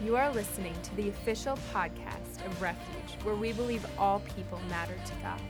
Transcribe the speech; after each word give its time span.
You 0.00 0.14
are 0.14 0.30
listening 0.32 0.74
to 0.84 0.94
the 0.94 1.08
official 1.08 1.58
podcast 1.74 2.46
of 2.46 2.62
Refuge, 2.62 3.20
where 3.24 3.34
we 3.34 3.52
believe 3.52 3.84
all 3.98 4.20
people 4.36 4.60
matter 4.70 4.94
to 4.94 5.12
God. 5.24 5.40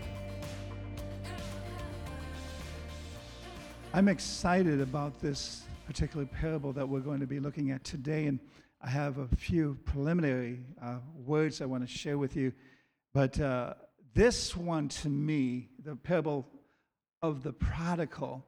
I'm 3.92 4.08
excited 4.08 4.80
about 4.80 5.20
this 5.20 5.64
particular 5.86 6.24
parable 6.24 6.72
that 6.72 6.88
we're 6.88 7.00
going 7.00 7.20
to 7.20 7.26
be 7.26 7.40
looking 7.40 7.72
at 7.72 7.84
today, 7.84 8.24
and 8.24 8.40
I 8.80 8.88
have 8.88 9.18
a 9.18 9.28
few 9.36 9.76
preliminary 9.84 10.60
uh, 10.82 11.00
words 11.26 11.60
I 11.60 11.66
want 11.66 11.86
to 11.86 11.92
share 11.94 12.16
with 12.16 12.34
you. 12.34 12.54
But 13.12 13.38
uh, 13.38 13.74
this 14.14 14.56
one, 14.56 14.88
to 14.88 15.10
me, 15.10 15.68
the 15.84 15.94
parable 15.94 16.48
of 17.20 17.42
the 17.42 17.52
prodigal, 17.52 18.46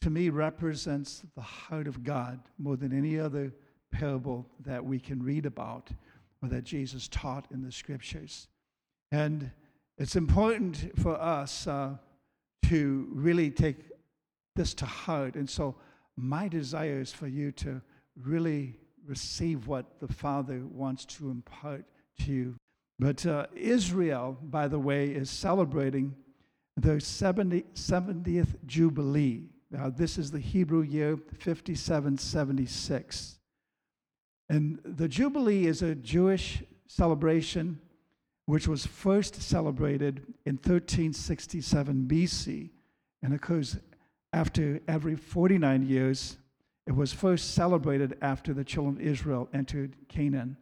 to 0.00 0.08
me 0.08 0.30
represents 0.30 1.22
the 1.34 1.42
heart 1.42 1.86
of 1.86 2.02
God 2.02 2.40
more 2.56 2.76
than 2.78 2.96
any 2.96 3.20
other 3.20 3.52
parable 3.92 4.46
that 4.64 4.84
we 4.84 4.98
can 4.98 5.22
read 5.22 5.46
about 5.46 5.90
or 6.42 6.48
that 6.48 6.64
Jesus 6.64 7.06
taught 7.08 7.46
in 7.52 7.62
the 7.62 7.70
scriptures. 7.70 8.48
And 9.12 9.50
it's 9.98 10.16
important 10.16 10.98
for 10.98 11.20
us 11.20 11.66
uh, 11.66 11.96
to 12.64 13.08
really 13.12 13.50
take 13.50 13.76
this 14.56 14.74
to 14.74 14.86
heart. 14.86 15.36
And 15.36 15.48
so, 15.48 15.76
my 16.16 16.48
desire 16.48 17.00
is 17.00 17.12
for 17.12 17.28
you 17.28 17.52
to 17.52 17.80
really 18.20 18.76
receive 19.06 19.66
what 19.66 20.00
the 20.00 20.12
Father 20.12 20.60
wants 20.70 21.04
to 21.06 21.30
impart 21.30 21.84
to 22.20 22.32
you. 22.32 22.54
But 22.98 23.24
uh, 23.26 23.46
Israel, 23.54 24.36
by 24.42 24.68
the 24.68 24.78
way, 24.78 25.06
is 25.06 25.30
celebrating 25.30 26.14
their 26.76 27.00
70, 27.00 27.62
70th 27.74 28.54
Jubilee. 28.66 29.48
Now, 29.70 29.90
this 29.90 30.18
is 30.18 30.30
the 30.30 30.38
Hebrew 30.38 30.82
year 30.82 31.18
5776. 31.38 33.38
And 34.52 34.80
the 34.84 35.08
Jubilee 35.08 35.64
is 35.64 35.80
a 35.80 35.94
Jewish 35.94 36.62
celebration 36.86 37.80
which 38.44 38.68
was 38.68 38.84
first 38.84 39.40
celebrated 39.40 40.26
in 40.44 40.56
1367 40.56 42.06
BC 42.06 42.68
and 43.22 43.32
occurs 43.32 43.78
after 44.34 44.78
every 44.86 45.16
49 45.16 45.88
years. 45.88 46.36
It 46.86 46.94
was 46.94 47.14
first 47.14 47.54
celebrated 47.54 48.18
after 48.20 48.52
the 48.52 48.62
children 48.62 48.96
of 48.96 49.00
Israel 49.00 49.48
entered 49.54 49.96
Canaan. 50.08 50.58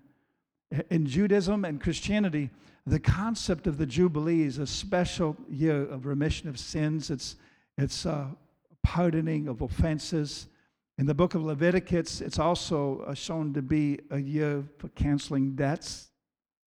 In 0.89 1.05
Judaism 1.05 1.65
and 1.65 1.81
Christianity, 1.81 2.51
the 2.87 3.01
concept 3.01 3.67
of 3.67 3.77
the 3.77 3.87
Jubilee 3.87 4.43
is 4.43 4.59
a 4.59 4.69
special 4.69 5.37
year 5.49 5.83
of 5.83 6.07
remission 6.07 6.49
of 6.49 6.61
sins. 6.61 7.11
It's, 7.11 7.35
it's 7.77 8.07
uh, 8.07 8.27
pardoning 8.85 9.49
of 9.49 9.63
offenses. 9.63 10.47
In 11.01 11.07
the 11.07 11.15
book 11.15 11.35
of 11.35 11.43
Leviticus, 11.43 12.21
it's 12.21 12.39
also 12.39 13.01
uh, 13.07 13.15
shown 13.15 13.55
to 13.55 13.63
be 13.63 14.01
a 14.11 14.19
year 14.19 14.63
for 14.77 14.89
canceling 14.89 15.55
debts, 15.55 16.11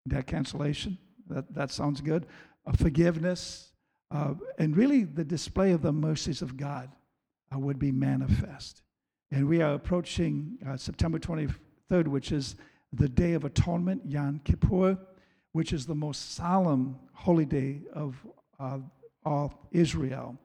debt 0.06 0.28
cancellation. 0.28 0.98
That, 1.27 1.53
that 1.53 1.72
sounds 1.72 2.00
good. 2.00 2.27
Uh, 2.64 2.70
forgiveness, 2.70 3.72
uh, 4.12 4.34
and 4.56 4.77
really 4.77 5.03
the 5.03 5.25
display 5.25 5.72
of 5.72 5.83
the 5.83 5.91
mercies 5.91 6.42
of 6.42 6.56
God 6.56 6.92
uh, 7.53 7.59
would 7.59 7.81
be 7.81 7.91
manifest. 7.91 8.83
And 9.33 9.48
we 9.48 9.62
are 9.62 9.75
approaching 9.75 10.59
uh, 10.65 10.77
September 10.77 11.19
23rd, 11.19 12.06
which 12.06 12.31
is 12.31 12.55
the 12.92 13.09
Day 13.09 13.33
of 13.33 13.44
Atonement, 13.44 14.03
Yom 14.06 14.42
Kippur, 14.44 14.97
which 15.50 15.72
is 15.72 15.87
the 15.87 15.97
most 15.97 16.37
solemn 16.37 17.00
holy 17.15 17.47
day 17.47 17.81
of 17.92 18.15
all 19.25 19.67
Israel, 19.72 20.39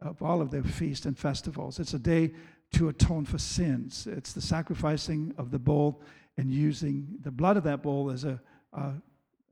of 0.00 0.22
all 0.22 0.40
of 0.40 0.52
their 0.52 0.62
feasts 0.62 1.04
and 1.04 1.18
festivals. 1.18 1.80
It's 1.80 1.94
a 1.94 1.98
day 1.98 2.30
to 2.74 2.88
atone 2.88 3.24
for 3.24 3.38
sins. 3.38 4.06
It's 4.10 4.32
the 4.32 4.40
sacrificing 4.40 5.34
of 5.38 5.50
the 5.50 5.58
bull 5.58 6.02
and 6.36 6.50
using 6.50 7.06
the 7.22 7.30
blood 7.30 7.56
of 7.56 7.64
that 7.64 7.82
bull 7.82 8.10
as 8.10 8.24
a, 8.24 8.40
a, 8.72 8.92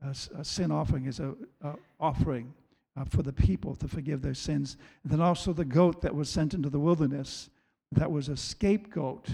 a, 0.01 0.15
a 0.37 0.43
sin 0.43 0.71
offering, 0.71 1.07
as 1.07 1.19
an 1.19 1.35
offering 1.99 2.53
uh, 2.97 3.05
for 3.05 3.21
the 3.21 3.33
people 3.33 3.75
to 3.75 3.87
forgive 3.87 4.21
their 4.21 4.33
sins. 4.33 4.77
And 5.03 5.11
then 5.11 5.21
also 5.21 5.53
the 5.53 5.65
goat 5.65 6.01
that 6.01 6.13
was 6.13 6.29
sent 6.29 6.53
into 6.53 6.69
the 6.69 6.79
wilderness, 6.79 7.49
that 7.91 8.11
was 8.11 8.29
a 8.29 8.37
scapegoat 8.37 9.29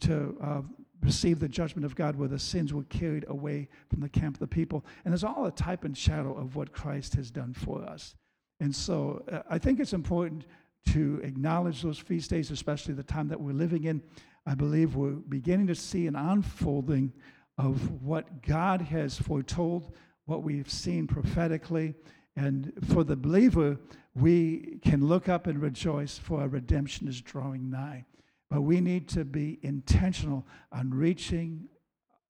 to 0.00 0.36
uh, 0.42 0.62
receive 1.02 1.40
the 1.40 1.48
judgment 1.48 1.84
of 1.84 1.96
God 1.96 2.16
where 2.16 2.28
the 2.28 2.38
sins 2.38 2.72
were 2.72 2.84
carried 2.84 3.24
away 3.28 3.68
from 3.90 4.00
the 4.00 4.08
camp 4.08 4.36
of 4.36 4.40
the 4.40 4.46
people. 4.46 4.84
And 5.04 5.12
it's 5.12 5.24
all 5.24 5.46
a 5.46 5.50
type 5.50 5.84
and 5.84 5.98
shadow 5.98 6.34
of 6.36 6.54
what 6.54 6.72
Christ 6.72 7.14
has 7.14 7.30
done 7.30 7.54
for 7.54 7.82
us. 7.82 8.14
And 8.60 8.74
so 8.74 9.24
uh, 9.30 9.40
I 9.50 9.58
think 9.58 9.80
it's 9.80 9.92
important 9.92 10.46
to 10.86 11.20
acknowledge 11.22 11.82
those 11.82 11.98
feast 11.98 12.30
days, 12.30 12.50
especially 12.50 12.94
the 12.94 13.02
time 13.02 13.28
that 13.28 13.40
we're 13.40 13.52
living 13.52 13.84
in. 13.84 14.02
I 14.46 14.54
believe 14.54 14.96
we're 14.96 15.12
beginning 15.12 15.68
to 15.68 15.74
see 15.74 16.06
an 16.06 16.16
unfolding 16.16 17.12
of 17.58 18.02
what 18.02 18.42
God 18.42 18.82
has 18.82 19.18
foretold, 19.18 19.94
what 20.24 20.42
we've 20.42 20.70
seen 20.70 21.06
prophetically. 21.06 21.94
And 22.36 22.72
for 22.88 23.04
the 23.04 23.16
believer, 23.16 23.78
we 24.14 24.78
can 24.84 25.06
look 25.06 25.28
up 25.28 25.46
and 25.46 25.60
rejoice, 25.60 26.18
for 26.18 26.40
our 26.40 26.48
redemption 26.48 27.08
is 27.08 27.20
drawing 27.20 27.70
nigh. 27.70 28.04
But 28.50 28.62
we 28.62 28.80
need 28.80 29.08
to 29.10 29.24
be 29.24 29.58
intentional 29.62 30.46
on 30.72 30.90
reaching 30.90 31.68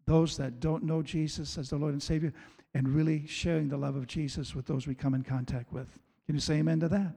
those 0.06 0.36
that 0.36 0.60
don't 0.60 0.84
know 0.84 1.02
Jesus 1.02 1.56
as 1.58 1.70
the 1.70 1.76
Lord 1.76 1.92
and 1.92 2.02
Savior 2.02 2.32
and 2.74 2.88
really 2.88 3.26
sharing 3.26 3.68
the 3.68 3.76
love 3.76 3.96
of 3.96 4.06
Jesus 4.06 4.54
with 4.54 4.66
those 4.66 4.86
we 4.86 4.94
come 4.94 5.14
in 5.14 5.22
contact 5.22 5.72
with. 5.72 5.88
Can 6.26 6.34
you 6.34 6.40
say 6.40 6.54
amen 6.54 6.80
to 6.80 6.88
that? 6.88 7.14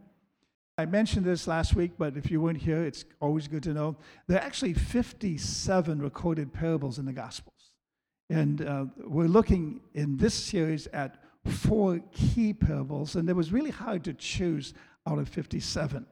I 0.78 0.86
mentioned 0.86 1.26
this 1.26 1.48
last 1.48 1.74
week, 1.74 1.92
but 1.98 2.18
if 2.18 2.30
you 2.30 2.42
weren't 2.42 2.58
here, 2.58 2.84
it's 2.84 3.06
always 3.22 3.48
good 3.48 3.64
to 3.64 3.74
know. 3.74 3.96
There 4.28 4.38
are 4.38 4.44
actually 4.44 4.74
57 4.74 6.02
recorded 6.02 6.52
parables 6.54 7.00
in 7.00 7.06
the 7.06 7.14
Gospels. 7.14 7.72
And 8.30 8.62
uh, 8.62 8.86
we're 8.98 9.30
looking 9.30 9.80
in 9.94 10.18
this 10.18 10.34
series 10.34 10.88
at 10.88 11.18
four 11.46 12.02
key 12.12 12.54
parables, 12.54 13.16
and 13.16 13.30
it 13.30 13.36
was 13.36 13.54
really 13.54 13.70
hard 13.72 14.04
to 14.04 14.14
choose 14.14 14.74
out 15.08 15.18
of 15.18 15.30
57. 15.30 16.06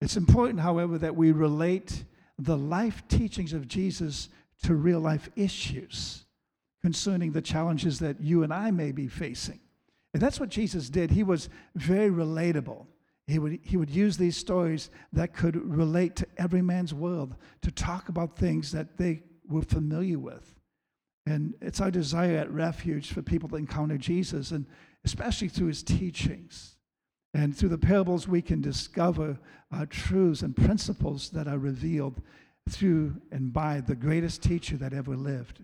It's 0.00 0.16
important, 0.16 0.60
however, 0.60 0.96
that 0.98 1.16
we 1.16 1.32
relate 1.32 2.04
the 2.38 2.56
life 2.56 3.02
teachings 3.08 3.52
of 3.52 3.66
Jesus 3.66 4.28
to 4.62 4.74
real 4.74 5.00
life 5.00 5.28
issues 5.34 6.24
concerning 6.82 7.32
the 7.32 7.42
challenges 7.42 7.98
that 7.98 8.20
you 8.20 8.44
and 8.44 8.52
I 8.52 8.70
may 8.70 8.92
be 8.92 9.08
facing. 9.08 9.58
And 10.14 10.22
that's 10.22 10.38
what 10.38 10.50
Jesus 10.50 10.88
did. 10.88 11.10
He 11.10 11.24
was 11.24 11.48
very 11.74 12.10
relatable. 12.10 12.86
He 13.28 13.38
would, 13.38 13.58
he 13.62 13.76
would 13.76 13.90
use 13.90 14.16
these 14.16 14.38
stories 14.38 14.90
that 15.12 15.34
could 15.34 15.54
relate 15.56 16.16
to 16.16 16.26
every 16.38 16.62
man's 16.62 16.94
world 16.94 17.36
to 17.60 17.70
talk 17.70 18.08
about 18.08 18.36
things 18.36 18.72
that 18.72 18.96
they 18.96 19.22
were 19.46 19.62
familiar 19.62 20.18
with. 20.18 20.54
And 21.26 21.54
it's 21.60 21.80
our 21.82 21.90
desire 21.90 22.38
at 22.38 22.50
Refuge 22.50 23.12
for 23.12 23.20
people 23.20 23.50
to 23.50 23.56
encounter 23.56 23.98
Jesus, 23.98 24.50
and 24.50 24.64
especially 25.04 25.48
through 25.48 25.66
his 25.66 25.82
teachings. 25.82 26.76
And 27.34 27.54
through 27.54 27.68
the 27.68 27.76
parables, 27.76 28.26
we 28.26 28.40
can 28.40 28.62
discover 28.62 29.38
uh, 29.70 29.84
truths 29.90 30.40
and 30.40 30.56
principles 30.56 31.28
that 31.30 31.46
are 31.46 31.58
revealed 31.58 32.22
through 32.70 33.20
and 33.30 33.52
by 33.52 33.82
the 33.82 33.94
greatest 33.94 34.42
teacher 34.42 34.78
that 34.78 34.94
ever 34.94 35.16
lived. 35.16 35.62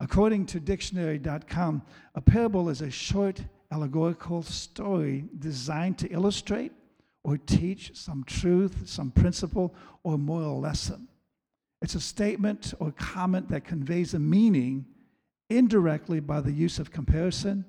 According 0.00 0.46
to 0.46 0.58
dictionary.com, 0.58 1.82
a 2.16 2.20
parable 2.20 2.68
is 2.68 2.80
a 2.80 2.90
short 2.90 3.40
allegorical 3.72 4.42
story 4.42 5.24
designed 5.38 5.98
to 5.98 6.08
illustrate 6.08 6.72
or 7.24 7.38
teach 7.38 7.96
some 7.96 8.22
truth, 8.24 8.86
some 8.86 9.10
principle, 9.10 9.74
or 10.02 10.18
moral 10.18 10.60
lesson. 10.60 11.08
It's 11.80 11.94
a 11.94 12.00
statement 12.00 12.74
or 12.78 12.92
comment 12.92 13.48
that 13.48 13.64
conveys 13.64 14.14
a 14.14 14.18
meaning 14.18 14.84
indirectly 15.48 16.20
by 16.20 16.40
the 16.40 16.52
use 16.52 16.78
of 16.78 16.90
comparison, 16.90 17.64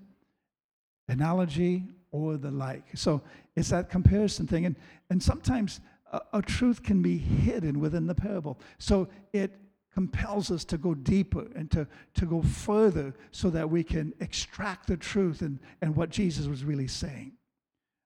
analogy, 1.08 1.86
or 2.12 2.38
the 2.38 2.52
like. 2.52 2.86
So 2.96 3.22
it's 3.56 3.70
that 3.70 3.90
comparison 3.90 4.46
thing. 4.46 4.66
And, 4.66 4.76
and 5.10 5.22
sometimes 5.22 5.80
a, 6.12 6.22
a 6.34 6.42
truth 6.42 6.84
can 6.84 7.02
be 7.02 7.18
hidden 7.18 7.80
within 7.80 8.08
the 8.08 8.16
parable. 8.16 8.60
So 8.78 9.08
it 9.32 9.52
compels 9.94 10.50
us 10.52 10.66
to 10.66 10.78
go 10.78 10.94
deeper 10.94 11.48
and 11.56 11.70
to, 11.72 11.88
to 12.16 12.26
go 12.26 12.42
further 12.42 13.14
so 13.32 13.50
that 13.50 13.70
we 13.70 13.84
can 13.84 14.14
extract 14.20 14.88
the 14.88 14.98
truth 14.98 15.42
and, 15.42 15.60
and 15.82 15.96
what 15.96 16.10
Jesus 16.10 16.48
was 16.48 16.64
really 16.64 16.88
saying. 16.88 17.34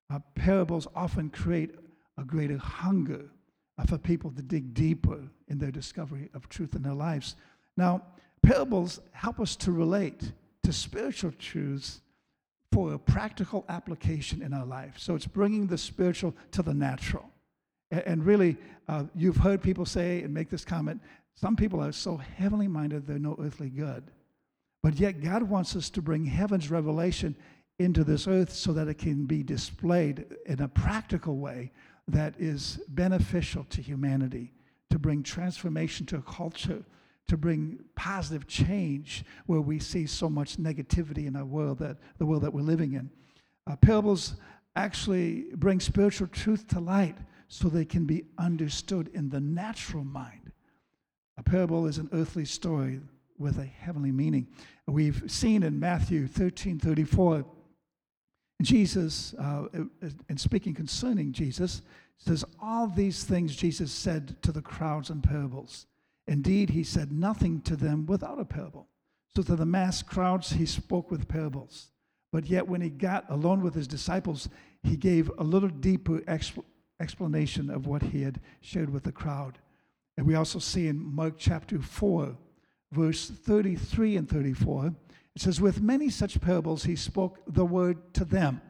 Uh, 0.09 0.19
parables 0.35 0.87
often 0.95 1.29
create 1.29 1.71
a 2.17 2.23
greater 2.23 2.57
hunger 2.57 3.25
uh, 3.77 3.85
for 3.85 3.97
people 3.97 4.31
to 4.31 4.41
dig 4.41 4.73
deeper 4.73 5.19
in 5.47 5.59
their 5.59 5.71
discovery 5.71 6.29
of 6.33 6.49
truth 6.49 6.75
in 6.75 6.81
their 6.81 6.93
lives. 6.93 7.35
Now, 7.75 8.01
parables 8.41 8.99
help 9.11 9.39
us 9.39 9.55
to 9.57 9.71
relate 9.71 10.31
to 10.63 10.73
spiritual 10.73 11.31
truths 11.39 12.01
for 12.71 12.93
a 12.93 12.99
practical 12.99 13.65
application 13.69 14.41
in 14.41 14.53
our 14.53 14.65
life. 14.65 14.95
So 14.97 15.15
it's 15.15 15.27
bringing 15.27 15.67
the 15.67 15.77
spiritual 15.77 16.35
to 16.51 16.61
the 16.61 16.73
natural. 16.73 17.29
And, 17.89 18.25
really, 18.25 18.57
uh, 18.89 19.05
you've 19.15 19.37
heard 19.37 19.61
people 19.61 19.85
say 19.85 20.21
and 20.21 20.33
make 20.33 20.49
this 20.49 20.65
comment 20.65 21.01
some 21.39 21.55
people 21.55 21.83
are 21.83 21.91
so 21.91 22.17
heavenly 22.17 22.67
minded, 22.67 23.05
they're 23.05 23.19
no 23.19 23.37
earthly 23.39 23.69
good. 23.69 24.03
But 24.81 24.95
yet, 24.99 25.21
God 25.21 25.43
wants 25.43 25.75
us 25.75 25.89
to 25.91 26.01
bring 26.01 26.25
heaven's 26.25 26.71
revelation 26.71 27.35
into 27.77 28.03
this 28.03 28.27
earth 28.27 28.51
so 28.51 28.73
that 28.73 28.87
it 28.87 28.97
can 28.97 29.25
be 29.25 29.43
displayed 29.43 30.25
in 30.47 30.61
a 30.61 30.67
practical 30.67 31.37
way 31.37 31.71
that 32.07 32.33
is 32.39 32.79
beneficial 32.87 33.65
to 33.65 33.81
humanity, 33.81 34.51
to 34.89 34.97
bring 34.97 35.21
transformation 35.21 36.07
to 36.07 36.17
a 36.17 36.21
culture, 36.23 36.83
to 37.27 37.37
bring 37.37 37.83
positive 37.95 38.47
change 38.47 39.23
where 39.45 39.61
we 39.61 39.77
see 39.77 40.07
so 40.07 40.27
much 40.27 40.57
negativity 40.57 41.27
in 41.27 41.35
our 41.35 41.45
world 41.45 41.77
that 41.77 41.97
the 42.17 42.25
world 42.25 42.41
that 42.41 42.53
we're 42.53 42.61
living 42.61 42.93
in. 42.93 43.11
Uh, 43.69 43.75
parables 43.75 44.37
actually 44.75 45.45
bring 45.55 45.79
spiritual 45.79 46.27
truth 46.27 46.67
to 46.67 46.79
light 46.79 47.17
so 47.47 47.67
they 47.67 47.85
can 47.85 48.05
be 48.05 48.23
understood 48.39 49.11
in 49.13 49.29
the 49.29 49.39
natural 49.39 50.03
mind. 50.03 50.46
A 51.37 51.43
parable 51.43 51.85
is 51.85 51.97
an 51.97 52.09
earthly 52.13 52.45
story 52.45 52.99
with 53.37 53.59
a 53.59 53.65
heavenly 53.65 54.11
meaning. 54.11 54.47
We've 54.87 55.23
seen 55.27 55.63
in 55.63 55.79
Matthew 55.79 56.27
13 56.27 56.79
34, 56.79 57.45
Jesus, 58.61 59.35
uh, 59.35 59.65
in 60.29 60.37
speaking 60.37 60.73
concerning 60.73 61.31
Jesus, 61.31 61.81
says, 62.17 62.43
All 62.59 62.87
these 62.87 63.23
things 63.23 63.55
Jesus 63.55 63.91
said 63.91 64.41
to 64.41 64.51
the 64.51 64.61
crowds 64.61 65.09
in 65.09 65.21
parables. 65.21 65.85
Indeed, 66.27 66.71
he 66.71 66.83
said 66.83 67.11
nothing 67.11 67.61
to 67.61 67.75
them 67.75 68.05
without 68.05 68.39
a 68.39 68.45
parable. 68.45 68.87
So 69.35 69.43
to 69.43 69.55
the 69.55 69.65
mass 69.65 70.01
crowds, 70.01 70.51
he 70.51 70.65
spoke 70.65 71.11
with 71.11 71.27
parables. 71.27 71.91
But 72.31 72.47
yet, 72.47 72.67
when 72.67 72.81
he 72.81 72.89
got 72.89 73.29
alone 73.29 73.61
with 73.61 73.75
his 73.75 73.87
disciples, 73.87 74.49
he 74.83 74.97
gave 74.97 75.31
a 75.37 75.43
little 75.43 75.69
deeper 75.69 76.19
expl- 76.21 76.65
explanation 76.99 77.69
of 77.69 77.85
what 77.85 78.01
he 78.01 78.23
had 78.23 78.41
shared 78.61 78.89
with 78.89 79.03
the 79.03 79.11
crowd. 79.11 79.59
And 80.17 80.25
we 80.25 80.35
also 80.35 80.59
see 80.59 80.87
in 80.87 81.15
Mark 81.15 81.35
chapter 81.37 81.79
4, 81.79 82.35
verse 82.91 83.29
33 83.29 84.17
and 84.17 84.29
34, 84.29 84.95
it 85.35 85.41
says, 85.41 85.61
With 85.61 85.81
many 85.81 86.09
such 86.09 86.41
parables, 86.41 86.83
he 86.83 86.95
spoke 86.95 87.39
the 87.47 87.65
word 87.65 88.13
to 88.15 88.25
them 88.25 88.61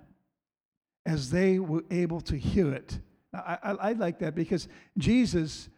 as 1.06 1.32
they 1.32 1.60
were 1.60 1.84
able 1.90 2.20
to 2.22 2.36
hear 2.36 2.74
it. 2.74 3.00
Now, 3.32 3.44
I, 3.48 3.58
I, 3.64 3.72
I 3.72 3.92
like 3.94 4.20
that 4.20 4.36
because 4.36 4.68
Jesus, 4.98 5.70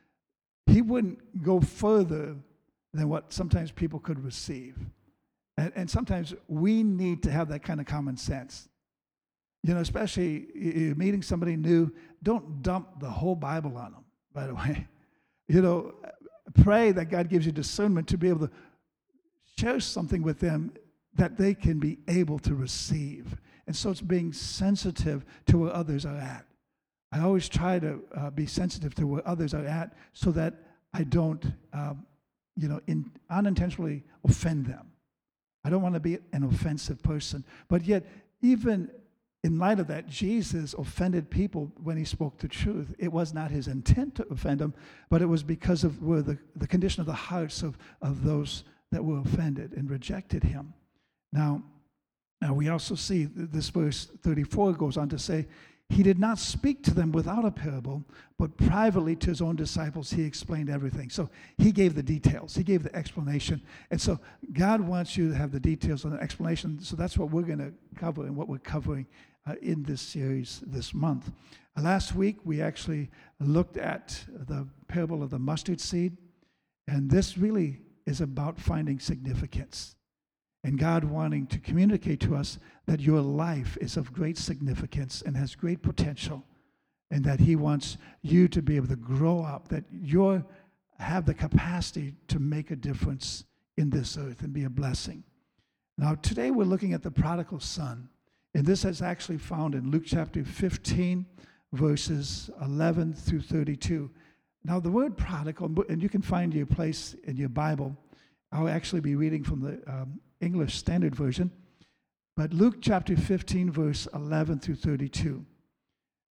he 0.66 0.82
wouldn't 0.82 1.44
go 1.44 1.60
further 1.60 2.36
than 2.94 3.08
what 3.08 3.32
sometimes 3.32 3.72
people 3.72 4.00
could 4.00 4.24
receive. 4.24 4.76
And, 5.58 5.72
and 5.76 5.90
sometimes 5.90 6.34
we 6.48 6.82
need 6.82 7.22
to 7.24 7.32
have 7.32 7.50
that 7.50 7.64
kind 7.64 7.80
of 7.80 7.86
common 7.86 8.18
sense. 8.18 8.68
You 9.64 9.74
know, 9.74 9.82
especially 9.82 10.48
you're 10.56 10.96
meeting 10.96 11.22
somebody 11.22 11.56
new, 11.56 11.92
don't 12.24 12.64
dump 12.64 13.00
the 13.00 13.10
whole 13.10 13.36
Bible 13.36 13.78
on 13.78 13.92
them, 13.92 14.06
by 14.34 14.48
the 14.48 14.56
way. 14.56 14.88
You 15.50 15.62
know, 15.64 15.96
pray 16.64 16.92
that 16.92 17.06
God 17.06 17.28
gives 17.28 17.46
you 17.46 17.52
discernment 17.52 18.08
to 18.10 18.18
be 18.18 18.30
able 18.30 18.48
to 18.48 18.54
share 19.58 19.80
something 19.80 20.22
with 20.22 20.40
them 20.40 20.72
that 21.16 21.38
they 21.38 21.56
can 21.56 21.80
be 21.80 21.98
able 22.08 22.40
to 22.40 22.54
receive. 22.54 23.36
And 23.68 23.76
so 23.76 23.90
it's 23.90 24.00
being 24.00 24.32
sensitive 24.32 25.26
to 25.48 25.58
where 25.58 25.76
others 25.76 26.06
are 26.06 26.16
at. 26.16 26.46
I 27.12 27.22
always 27.22 27.50
try 27.50 27.80
to 27.80 28.00
uh, 28.16 28.30
be 28.30 28.46
sensitive 28.46 28.94
to 28.96 29.08
where 29.08 29.28
others 29.28 29.56
are 29.56 29.66
at 29.66 29.94
so 30.14 30.32
that 30.32 30.54
I 30.94 31.04
don't, 31.04 31.44
um, 31.74 32.06
you 32.56 32.68
know, 32.68 32.80
in, 32.86 33.12
unintentionally 33.32 34.04
offend 34.24 34.68
them. 34.68 34.92
I 35.64 35.72
don't 35.72 35.82
want 35.82 35.96
to 35.96 36.00
be 36.00 36.20
an 36.32 36.44
offensive 36.44 37.02
person. 37.02 37.44
But 37.68 37.86
yet, 37.86 38.06
even 38.42 38.92
in 39.44 39.58
light 39.58 39.80
of 39.80 39.88
that, 39.88 40.08
Jesus 40.08 40.74
offended 40.74 41.30
people 41.30 41.72
when 41.82 41.96
he 41.96 42.04
spoke 42.04 42.40
the 42.40 42.48
truth. 42.48 42.94
It 43.00 43.12
was 43.12 43.34
not 43.34 43.52
his 43.52 43.68
intent 43.68 44.16
to 44.16 44.28
offend 44.30 44.60
them, 44.60 44.74
but 45.10 45.22
it 45.22 45.28
was 45.28 45.44
because 45.44 45.86
of 45.86 46.04
where 46.04 46.22
the, 46.22 46.38
the 46.58 46.68
condition 46.68 47.00
of 47.00 47.08
the 47.08 47.14
hearts 47.14 47.62
of, 47.62 47.78
of 48.02 48.24
those 48.24 48.66
that 48.92 49.04
were 49.04 49.20
offended 49.20 49.74
and 49.74 49.90
rejected 49.90 50.44
him. 50.44 50.74
Now, 51.32 51.64
now 52.42 52.54
we 52.54 52.68
also 52.68 52.96
see 52.96 53.30
this 53.34 53.70
verse 53.70 54.10
34 54.24 54.74
goes 54.74 54.98
on 54.98 55.08
to 55.10 55.20
say, 55.20 55.48
he 55.90 56.04
did 56.04 56.20
not 56.20 56.38
speak 56.38 56.84
to 56.84 56.94
them 56.94 57.12
without 57.12 57.46
a 57.46 57.52
parable, 57.52 58.04
but 58.38 58.56
privately 58.58 59.16
to 59.16 59.30
his 59.30 59.42
own 59.42 59.56
disciples, 59.56 60.12
he 60.12 60.24
explained 60.24 60.70
everything. 60.70 61.10
So 61.10 61.30
he 61.58 61.72
gave 61.72 61.96
the 61.96 62.04
details, 62.04 62.56
he 62.56 62.64
gave 62.64 62.84
the 62.84 62.96
explanation. 62.96 63.62
And 63.90 64.00
so 64.00 64.20
God 64.54 64.82
wants 64.82 65.18
you 65.18 65.30
to 65.30 65.36
have 65.36 65.52
the 65.52 65.60
details 65.60 66.04
and 66.04 66.14
the 66.14 66.22
explanation. 66.22 66.80
So 66.80 66.96
that's 66.96 67.18
what 67.18 67.32
we're 67.32 67.42
going 67.42 67.60
to 67.60 67.74
cover 68.00 68.24
and 68.24 68.36
what 68.36 68.48
we're 68.48 68.60
covering 68.60 69.08
uh, 69.48 69.56
in 69.62 69.82
this 69.84 70.02
series 70.02 70.62
this 70.68 70.94
month. 70.94 71.32
Uh, 71.76 71.82
last 71.82 72.14
week, 72.14 72.38
we 72.44 72.62
actually 72.62 73.10
looked 73.40 73.78
at 73.78 74.24
the 74.28 74.68
parable 74.88 75.24
of 75.24 75.32
the 75.32 75.40
mustard 75.40 75.82
seed. 75.82 76.18
And 76.88 77.10
this 77.10 77.38
really 77.38 77.82
is 78.06 78.22
about 78.22 78.60
finding 78.60 79.00
significance 79.00 79.96
and 80.64 80.78
God 80.78 81.04
wanting 81.04 81.48
to 81.48 81.60
communicate 81.60 82.20
to 82.22 82.36
us 82.36 82.60
that 82.86 83.00
your 83.00 83.22
life 83.22 83.78
is 83.80 83.98
of 83.98 84.12
great 84.14 84.38
significance 84.38 85.24
and 85.26 85.38
has 85.38 85.56
great 85.56 85.82
potential, 85.82 86.44
and 87.12 87.24
that 87.24 87.40
He 87.40 87.56
wants 87.56 87.98
you 88.22 88.48
to 88.50 88.62
be 88.62 88.76
able 88.76 88.88
to 88.88 88.96
grow 88.96 89.42
up, 89.42 89.70
that 89.70 89.86
you 89.92 90.44
have 91.00 91.26
the 91.26 91.34
capacity 91.34 92.14
to 92.28 92.40
make 92.40 92.72
a 92.72 92.76
difference 92.76 93.46
in 93.78 93.90
this 93.90 94.18
earth 94.18 94.42
and 94.42 94.54
be 94.54 94.66
a 94.66 94.70
blessing. 94.70 95.24
Now, 95.98 96.16
today 96.16 96.52
we're 96.52 96.66
looking 96.66 96.94
at 96.94 97.04
the 97.04 97.12
prodigal 97.12 97.60
son, 97.62 98.10
and 98.54 98.66
this 98.66 98.84
is 98.84 99.02
actually 99.02 99.38
found 99.38 99.76
in 99.76 99.92
Luke 99.92 100.04
chapter 100.06 100.44
15, 100.44 101.26
verses 101.74 102.50
11 102.62 103.14
through 103.14 103.42
32. 103.42 104.10
Now, 104.66 104.80
the 104.80 104.92
word 104.92 105.16
prodigal, 105.18 105.74
and 105.88 106.02
you 106.02 106.10
can 106.10 106.22
find 106.22 106.54
your 106.54 106.66
place 106.66 107.16
in 107.24 107.38
your 107.38 107.50
Bible. 107.50 107.96
I'll 108.52 108.68
actually 108.68 109.02
be 109.02 109.16
reading 109.16 109.44
from 109.44 109.62
the 109.62 109.82
um, 109.92 110.20
English 110.42 110.76
Standard 110.76 111.16
Version. 111.16 111.52
But 112.36 112.54
Luke 112.54 112.78
chapter 112.82 113.16
15, 113.16 113.72
verse 113.72 114.08
11 114.14 114.60
through 114.60 114.76
32. 114.76 115.46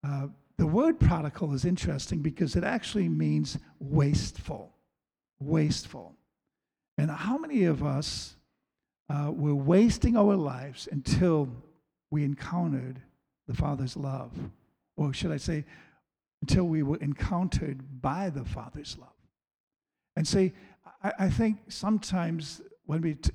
Uh, 0.06 0.29
the 0.56 0.67
word 0.67 0.99
prodigal 0.99 1.55
is 1.55 1.65
interesting 1.65 2.20
because 2.20 2.56
it 2.56 2.65
actually 2.65 3.09
means 3.09 3.59
wasteful. 3.79 4.75
Wasteful. 5.38 6.17
And 6.97 7.11
how 7.11 7.38
many 7.38 7.65
of 7.65 7.85
us 7.85 8.35
uh, 9.09 9.31
were 9.32 9.55
wasting 9.55 10.17
our 10.17 10.35
lives 10.35 10.88
until 10.91 11.49
we 12.11 12.25
encountered 12.25 13.00
the 13.47 13.55
Father's 13.55 13.97
love? 13.97 14.32
Or 14.97 15.12
should 15.12 15.31
I 15.31 15.37
say, 15.37 15.64
until 16.43 16.64
we 16.64 16.82
were 16.82 16.97
encountered 16.97 18.00
by 18.03 18.31
the 18.31 18.44
Father's 18.44 18.97
love? 18.99 19.11
And 20.17 20.26
see, 20.26 20.53
I, 21.03 21.31
think 21.31 21.59
sometimes 21.69 22.61
when 22.87 23.00
we 23.03 23.15
t- 23.15 23.31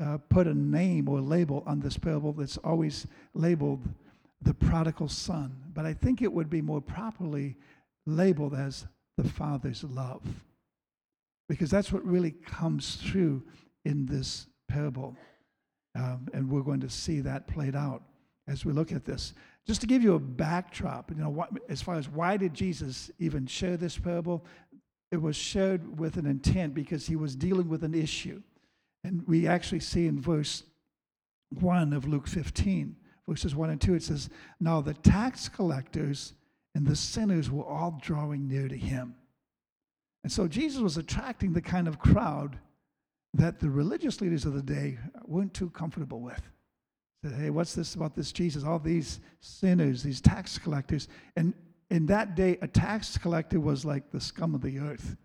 uh, 0.00 0.18
put 0.28 0.46
a 0.46 0.54
name 0.54 1.08
or 1.08 1.20
label 1.20 1.62
on 1.66 1.80
this 1.80 1.96
parable 1.96 2.32
that's 2.32 2.56
always 2.58 3.06
labeled 3.34 3.82
the 4.42 4.54
prodigal 4.54 5.08
son, 5.08 5.56
but 5.74 5.86
I 5.86 5.92
think 5.92 6.22
it 6.22 6.32
would 6.32 6.50
be 6.50 6.62
more 6.62 6.80
properly 6.80 7.56
labeled 8.06 8.54
as 8.54 8.86
the 9.16 9.28
father's 9.28 9.84
love, 9.84 10.22
because 11.48 11.70
that's 11.70 11.92
what 11.92 12.04
really 12.04 12.32
comes 12.32 12.96
through 12.96 13.42
in 13.84 14.06
this 14.06 14.46
parable. 14.68 15.16
Um, 15.94 16.28
and 16.32 16.48
we're 16.48 16.62
going 16.62 16.80
to 16.80 16.90
see 16.90 17.20
that 17.20 17.46
played 17.46 17.76
out 17.76 18.02
as 18.48 18.64
we 18.64 18.72
look 18.72 18.92
at 18.92 19.04
this. 19.04 19.34
Just 19.66 19.80
to 19.82 19.86
give 19.86 20.02
you 20.02 20.14
a 20.14 20.18
backdrop, 20.18 21.10
you 21.10 21.16
know, 21.16 21.28
what, 21.28 21.50
as 21.68 21.82
far 21.82 21.96
as 21.96 22.08
why 22.08 22.36
did 22.36 22.54
Jesus 22.54 23.10
even 23.18 23.46
share 23.46 23.76
this 23.76 23.98
parable? 23.98 24.44
It 25.10 25.20
was 25.20 25.36
shared 25.36 25.98
with 25.98 26.16
an 26.16 26.26
intent 26.26 26.74
because 26.74 27.06
he 27.06 27.16
was 27.16 27.34
dealing 27.34 27.68
with 27.68 27.82
an 27.82 27.94
issue. 27.94 28.42
And 29.02 29.26
we 29.26 29.46
actually 29.46 29.80
see 29.80 30.06
in 30.06 30.20
verse 30.20 30.62
1 31.58 31.92
of 31.92 32.06
Luke 32.06 32.28
15, 32.28 32.96
verses 33.28 33.54
1 33.54 33.70
and 33.70 33.80
2, 33.80 33.94
it 33.94 34.02
says, 34.02 34.30
Now 34.60 34.80
the 34.80 34.94
tax 34.94 35.48
collectors 35.48 36.34
and 36.74 36.86
the 36.86 36.96
sinners 36.96 37.50
were 37.50 37.64
all 37.64 37.98
drawing 38.00 38.46
near 38.46 38.68
to 38.68 38.76
him. 38.76 39.14
And 40.22 40.32
so 40.32 40.46
Jesus 40.46 40.80
was 40.80 40.96
attracting 40.96 41.52
the 41.52 41.62
kind 41.62 41.88
of 41.88 41.98
crowd 41.98 42.58
that 43.34 43.58
the 43.58 43.70
religious 43.70 44.20
leaders 44.20 44.44
of 44.44 44.54
the 44.54 44.62
day 44.62 44.98
weren't 45.24 45.54
too 45.54 45.70
comfortable 45.70 46.20
with. 46.20 46.42
Said, 47.24 47.34
hey, 47.34 47.50
what's 47.50 47.74
this 47.74 47.94
about 47.94 48.14
this 48.14 48.32
Jesus? 48.32 48.64
All 48.64 48.78
these 48.78 49.20
sinners, 49.40 50.02
these 50.02 50.20
tax 50.20 50.58
collectors. 50.58 51.08
And 51.36 51.54
in 51.90 52.06
that 52.06 52.36
day, 52.36 52.56
a 52.62 52.68
tax 52.68 53.18
collector 53.18 53.60
was 53.60 53.84
like 53.84 54.10
the 54.10 54.20
scum 54.20 54.54
of 54.54 54.62
the 54.62 54.78
earth. 54.78 55.16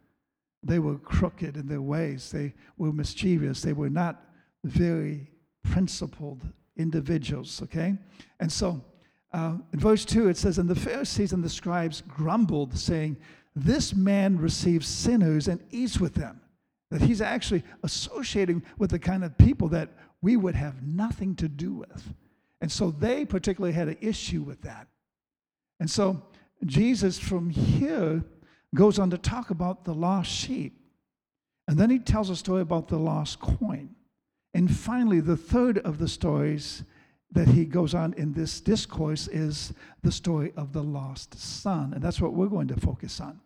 They 0.63 0.79
were 0.79 0.98
crooked 0.98 1.57
in 1.57 1.67
their 1.67 1.81
ways. 1.81 2.31
They 2.31 2.55
were 2.77 2.91
mischievous. 2.91 3.62
They 3.62 3.74
were 3.74 3.89
not 3.89 4.24
very 4.63 5.29
principled 5.63 6.41
individuals, 6.75 7.62
okay? 7.62 7.95
And 8.39 8.51
so 8.51 8.84
uh, 9.31 9.57
in 9.74 9.79
verse 9.79 10.05
2, 10.05 10.27
it 10.29 10.38
says, 10.38 10.57
And 10.57 10.67
the 10.67 10.75
Pharisees 10.75 11.34
and 11.34 11.43
the 11.43 11.50
scribes 11.50 12.01
grumbled, 12.01 12.75
saying, 12.77 13.17
This 13.55 13.93
man 13.93 14.38
receives 14.38 14.88
sinners 14.88 15.48
and 15.48 15.62
eats 15.72 16.00
with 16.00 16.15
them. 16.15 16.41
That 16.89 17.01
he's 17.01 17.22
actually 17.22 17.63
associating 17.84 18.63
with 18.77 18.91
the 18.91 19.00
kind 19.00 19.24
of 19.24 19.38
people 19.38 19.67
that 19.69 19.89
we 20.22 20.36
would 20.36 20.55
have 20.55 20.81
nothing 20.81 21.36
to 21.36 21.48
do 21.48 21.74
with. 21.74 22.13
And 22.62 22.72
so 22.72 22.89
they 22.89 23.25
particularly 23.25 23.74
had 23.74 23.88
an 23.88 23.98
issue 24.01 24.41
with 24.41 24.62
that. 24.62 24.88
And 25.79 25.89
so 25.89 26.24
Jesus, 26.63 27.19
from 27.19 27.50
here, 27.50 28.24
goes 28.74 29.00
on 29.00 29.09
to 29.09 29.17
talk 29.17 29.50
about 29.50 29.85
the 29.85 29.93
lost 29.93 30.31
sheep. 30.31 30.79
And 31.67 31.77
then 31.77 31.89
he 31.89 32.00
tells 32.00 32.29
a 32.29 32.35
story 32.35 32.62
about 32.62 32.88
the 32.88 32.97
lost 32.97 33.39
coin. 33.39 33.95
And 34.53 34.74
finally, 34.74 35.19
the 35.19 35.38
third 35.38 35.79
of 35.79 35.97
the 35.97 36.07
stories 36.07 36.83
that 37.31 37.47
he 37.47 37.65
goes 37.65 37.93
on 37.93 38.13
in 38.13 38.33
this 38.33 38.62
discourse 38.62 39.27
is 39.27 39.74
the 40.03 40.12
story 40.12 40.53
of 40.55 40.71
the 40.71 40.83
lost 40.83 41.38
son. 41.38 41.93
And 41.93 42.01
that's 42.01 42.21
what 42.21 42.33
we're 42.33 42.47
going 42.47 42.67
to 42.69 42.79
focus 42.79 43.19
on. 43.19 43.41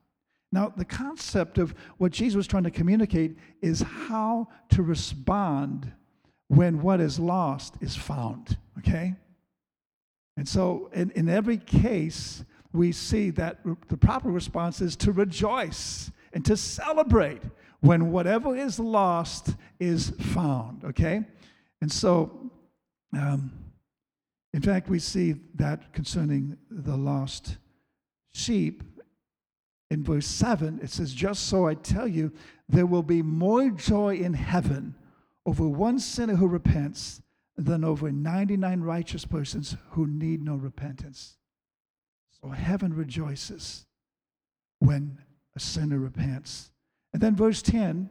Now, 0.51 0.73
the 0.75 0.85
concept 0.85 1.57
of 1.57 1.73
what 1.97 2.11
Jesus 2.11 2.35
was 2.35 2.47
trying 2.47 2.63
to 2.63 2.71
communicate 2.71 3.37
is 3.61 3.81
how 3.81 4.47
to 4.69 4.83
respond 4.83 5.91
when 6.47 6.81
what 6.81 6.99
is 6.99 7.19
lost 7.19 7.75
is 7.81 7.95
found, 7.95 8.57
okay? 8.79 9.15
And 10.35 10.47
so, 10.47 10.89
in, 10.93 11.11
in 11.11 11.29
every 11.29 11.57
case, 11.57 12.43
we 12.71 12.91
see 12.91 13.31
that 13.31 13.59
the 13.87 13.97
proper 13.97 14.29
response 14.29 14.81
is 14.81 14.95
to 14.97 15.11
rejoice 15.11 16.11
and 16.33 16.45
to 16.45 16.55
celebrate 16.55 17.41
when 17.81 18.11
whatever 18.11 18.55
is 18.55 18.79
lost 18.79 19.55
is 19.79 20.11
found, 20.33 20.83
okay? 20.83 21.23
And 21.81 21.91
so, 21.91 22.51
um, 23.17 23.51
in 24.53 24.61
fact, 24.61 24.89
we 24.89 24.99
see 24.99 25.35
that 25.55 25.93
concerning 25.93 26.57
the 26.69 26.95
lost 26.95 27.57
sheep 28.33 28.83
in 29.89 30.03
verse 30.03 30.27
7, 30.27 30.79
it 30.83 30.89
says, 30.89 31.13
Just 31.13 31.47
so 31.47 31.67
I 31.67 31.73
tell 31.73 32.07
you, 32.07 32.31
there 32.67 32.85
will 32.85 33.03
be 33.03 33.21
more 33.21 33.69
joy 33.69 34.15
in 34.17 34.33
heaven 34.33 34.95
over 35.45 35.67
one 35.67 35.97
sinner 35.97 36.35
who 36.35 36.47
repents 36.47 37.21
than 37.57 37.83
over 37.83 38.11
99 38.11 38.81
righteous 38.81 39.25
persons 39.25 39.75
who 39.91 40.05
need 40.05 40.43
no 40.43 40.55
repentance. 40.55 41.38
So 42.41 42.49
heaven 42.49 42.93
rejoices 42.93 43.85
when 44.79 45.17
a 45.55 45.59
sinner 45.59 45.99
repents. 45.99 46.71
And 47.13 47.21
then 47.21 47.35
verse 47.35 47.61
10 47.61 48.09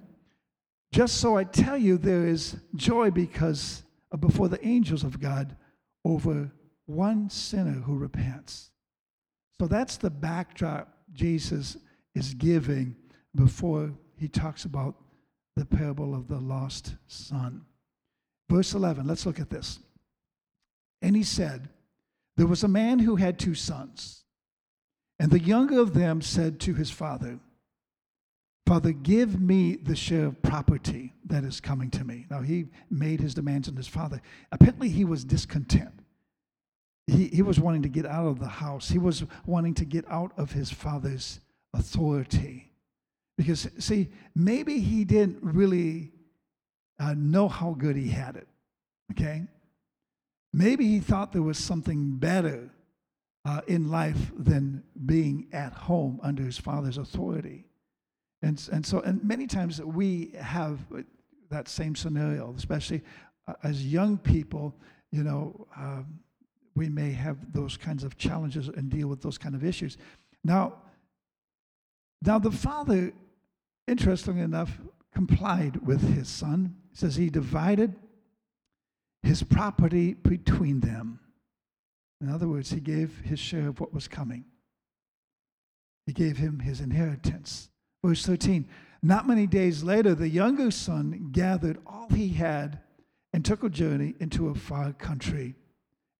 just 0.92 1.18
so 1.18 1.36
I 1.36 1.44
tell 1.44 1.76
you, 1.76 1.98
there 1.98 2.26
is 2.26 2.56
joy 2.74 3.10
because 3.10 3.82
uh, 4.12 4.16
before 4.16 4.48
the 4.48 4.64
angels 4.66 5.04
of 5.04 5.20
God 5.20 5.56
over 6.04 6.50
one 6.86 7.28
sinner 7.28 7.80
who 7.80 7.96
repents. 7.96 8.70
So 9.60 9.66
that's 9.66 9.96
the 9.96 10.10
backdrop 10.10 10.88
Jesus 11.12 11.76
is 12.14 12.32
giving 12.34 12.96
before 13.34 13.92
he 14.16 14.28
talks 14.28 14.64
about 14.64 14.94
the 15.56 15.66
parable 15.66 16.14
of 16.14 16.28
the 16.28 16.38
lost 16.38 16.94
son. 17.06 17.64
Verse 18.48 18.72
11, 18.72 19.06
let's 19.06 19.26
look 19.26 19.40
at 19.40 19.50
this. 19.50 19.80
And 21.02 21.14
he 21.14 21.22
said, 21.22 21.68
There 22.38 22.46
was 22.46 22.62
a 22.62 22.68
man 22.68 23.00
who 23.00 23.16
had 23.16 23.36
two 23.36 23.56
sons, 23.56 24.22
and 25.18 25.28
the 25.32 25.40
younger 25.40 25.80
of 25.80 25.92
them 25.92 26.22
said 26.22 26.60
to 26.60 26.74
his 26.74 26.88
father, 26.88 27.40
Father, 28.64 28.92
give 28.92 29.40
me 29.40 29.74
the 29.74 29.96
share 29.96 30.26
of 30.26 30.40
property 30.40 31.14
that 31.24 31.42
is 31.42 31.60
coming 31.60 31.90
to 31.90 32.04
me. 32.04 32.26
Now, 32.30 32.42
he 32.42 32.66
made 32.90 33.18
his 33.18 33.34
demands 33.34 33.68
on 33.68 33.74
his 33.74 33.88
father. 33.88 34.22
Apparently, 34.52 34.88
he 34.88 35.04
was 35.04 35.24
discontent. 35.24 35.90
He, 37.08 37.26
he 37.26 37.42
was 37.42 37.58
wanting 37.58 37.82
to 37.82 37.88
get 37.88 38.06
out 38.06 38.28
of 38.28 38.38
the 38.38 38.46
house, 38.46 38.88
he 38.88 38.98
was 38.98 39.24
wanting 39.44 39.74
to 39.74 39.84
get 39.84 40.04
out 40.08 40.30
of 40.36 40.52
his 40.52 40.70
father's 40.70 41.40
authority. 41.74 42.70
Because, 43.36 43.68
see, 43.80 44.10
maybe 44.36 44.78
he 44.78 45.04
didn't 45.04 45.38
really 45.42 46.12
uh, 47.00 47.14
know 47.16 47.48
how 47.48 47.72
good 47.76 47.96
he 47.96 48.10
had 48.10 48.36
it, 48.36 48.46
okay? 49.10 49.48
Maybe 50.58 50.88
he 50.88 50.98
thought 50.98 51.32
there 51.32 51.40
was 51.40 51.56
something 51.56 52.16
better 52.16 52.68
uh, 53.44 53.60
in 53.68 53.92
life 53.92 54.32
than 54.36 54.82
being 55.06 55.46
at 55.52 55.72
home 55.72 56.18
under 56.20 56.42
his 56.42 56.58
father's 56.58 56.98
authority. 56.98 57.66
And, 58.42 58.68
and 58.72 58.84
so, 58.84 58.98
and 58.98 59.22
many 59.22 59.46
times 59.46 59.80
we 59.80 60.32
have 60.36 60.80
that 61.48 61.68
same 61.68 61.94
scenario, 61.94 62.52
especially 62.56 63.02
uh, 63.46 63.52
as 63.62 63.86
young 63.86 64.18
people, 64.18 64.74
you 65.12 65.22
know, 65.22 65.68
um, 65.76 66.18
we 66.74 66.88
may 66.88 67.12
have 67.12 67.52
those 67.52 67.76
kinds 67.76 68.02
of 68.02 68.18
challenges 68.18 68.66
and 68.66 68.90
deal 68.90 69.06
with 69.06 69.22
those 69.22 69.38
kind 69.38 69.54
of 69.54 69.64
issues. 69.64 69.96
Now, 70.42 70.74
now 72.20 72.40
the 72.40 72.50
father, 72.50 73.12
interestingly 73.86 74.42
enough, 74.42 74.76
complied 75.14 75.86
with 75.86 76.02
his 76.16 76.28
son. 76.28 76.74
He 76.90 76.96
says 76.96 77.14
he 77.14 77.30
divided 77.30 77.94
his 79.22 79.42
property 79.42 80.14
between 80.14 80.80
them. 80.80 81.20
In 82.20 82.28
other 82.28 82.48
words, 82.48 82.70
he 82.70 82.80
gave 82.80 83.20
his 83.20 83.38
share 83.38 83.68
of 83.68 83.80
what 83.80 83.94
was 83.94 84.08
coming. 84.08 84.44
He 86.06 86.12
gave 86.12 86.38
him 86.38 86.60
his 86.60 86.80
inheritance. 86.80 87.68
Verse 88.04 88.24
13 88.24 88.66
Not 89.02 89.28
many 89.28 89.46
days 89.46 89.82
later, 89.82 90.14
the 90.14 90.28
younger 90.28 90.70
son 90.70 91.28
gathered 91.32 91.78
all 91.86 92.08
he 92.08 92.28
had 92.28 92.80
and 93.32 93.44
took 93.44 93.62
a 93.62 93.68
journey 93.68 94.14
into 94.18 94.48
a 94.48 94.54
far 94.54 94.92
country 94.92 95.54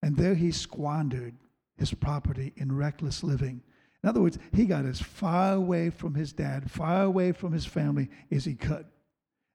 and 0.03 0.17
there 0.17 0.35
he 0.35 0.53
squandered 0.53 1.35
his 1.77 1.93
property 1.95 2.53
in 2.57 2.77
reckless 2.77 3.23
living. 3.23 3.63
In 4.03 4.09
other 4.09 4.21
words, 4.21 4.39
he 4.53 4.65
got 4.65 4.85
as 4.85 5.01
far 5.01 5.55
away 5.55 5.91
from 5.91 6.15
his 6.15 6.33
dad, 6.33 6.71
far 6.71 7.03
away 7.03 7.33
from 7.33 7.53
his 7.53 7.67
family 7.67 8.09
as 8.31 8.45
he 8.45 8.55
could. 8.55 8.87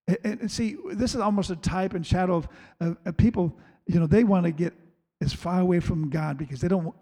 And, 0.07 0.41
and 0.41 0.51
see, 0.51 0.77
this 0.91 1.15
is 1.15 1.21
almost 1.21 1.49
a 1.49 1.55
type 1.55 1.93
and 1.93 2.05
shadow 2.05 2.35
of, 2.35 2.47
of, 2.79 2.97
of 3.05 3.17
people, 3.17 3.57
you 3.87 3.99
know, 3.99 4.07
they 4.07 4.23
want 4.23 4.45
to 4.45 4.51
get 4.51 4.73
as 5.21 5.33
far 5.33 5.59
away 5.59 5.79
from 5.79 6.09
God 6.09 6.37
because 6.37 6.59
they 6.61 6.67
don't 6.67 6.93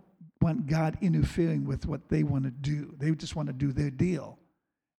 want 0.41 0.67
God 0.67 0.97
interfering 1.01 1.65
with 1.65 1.85
what 1.85 2.09
they 2.09 2.23
want 2.23 2.43
to 2.43 2.51
do. 2.51 2.93
They 2.97 3.11
just 3.11 3.35
want 3.35 3.47
to 3.47 3.53
do 3.53 3.71
their 3.71 3.89
deal. 3.89 4.37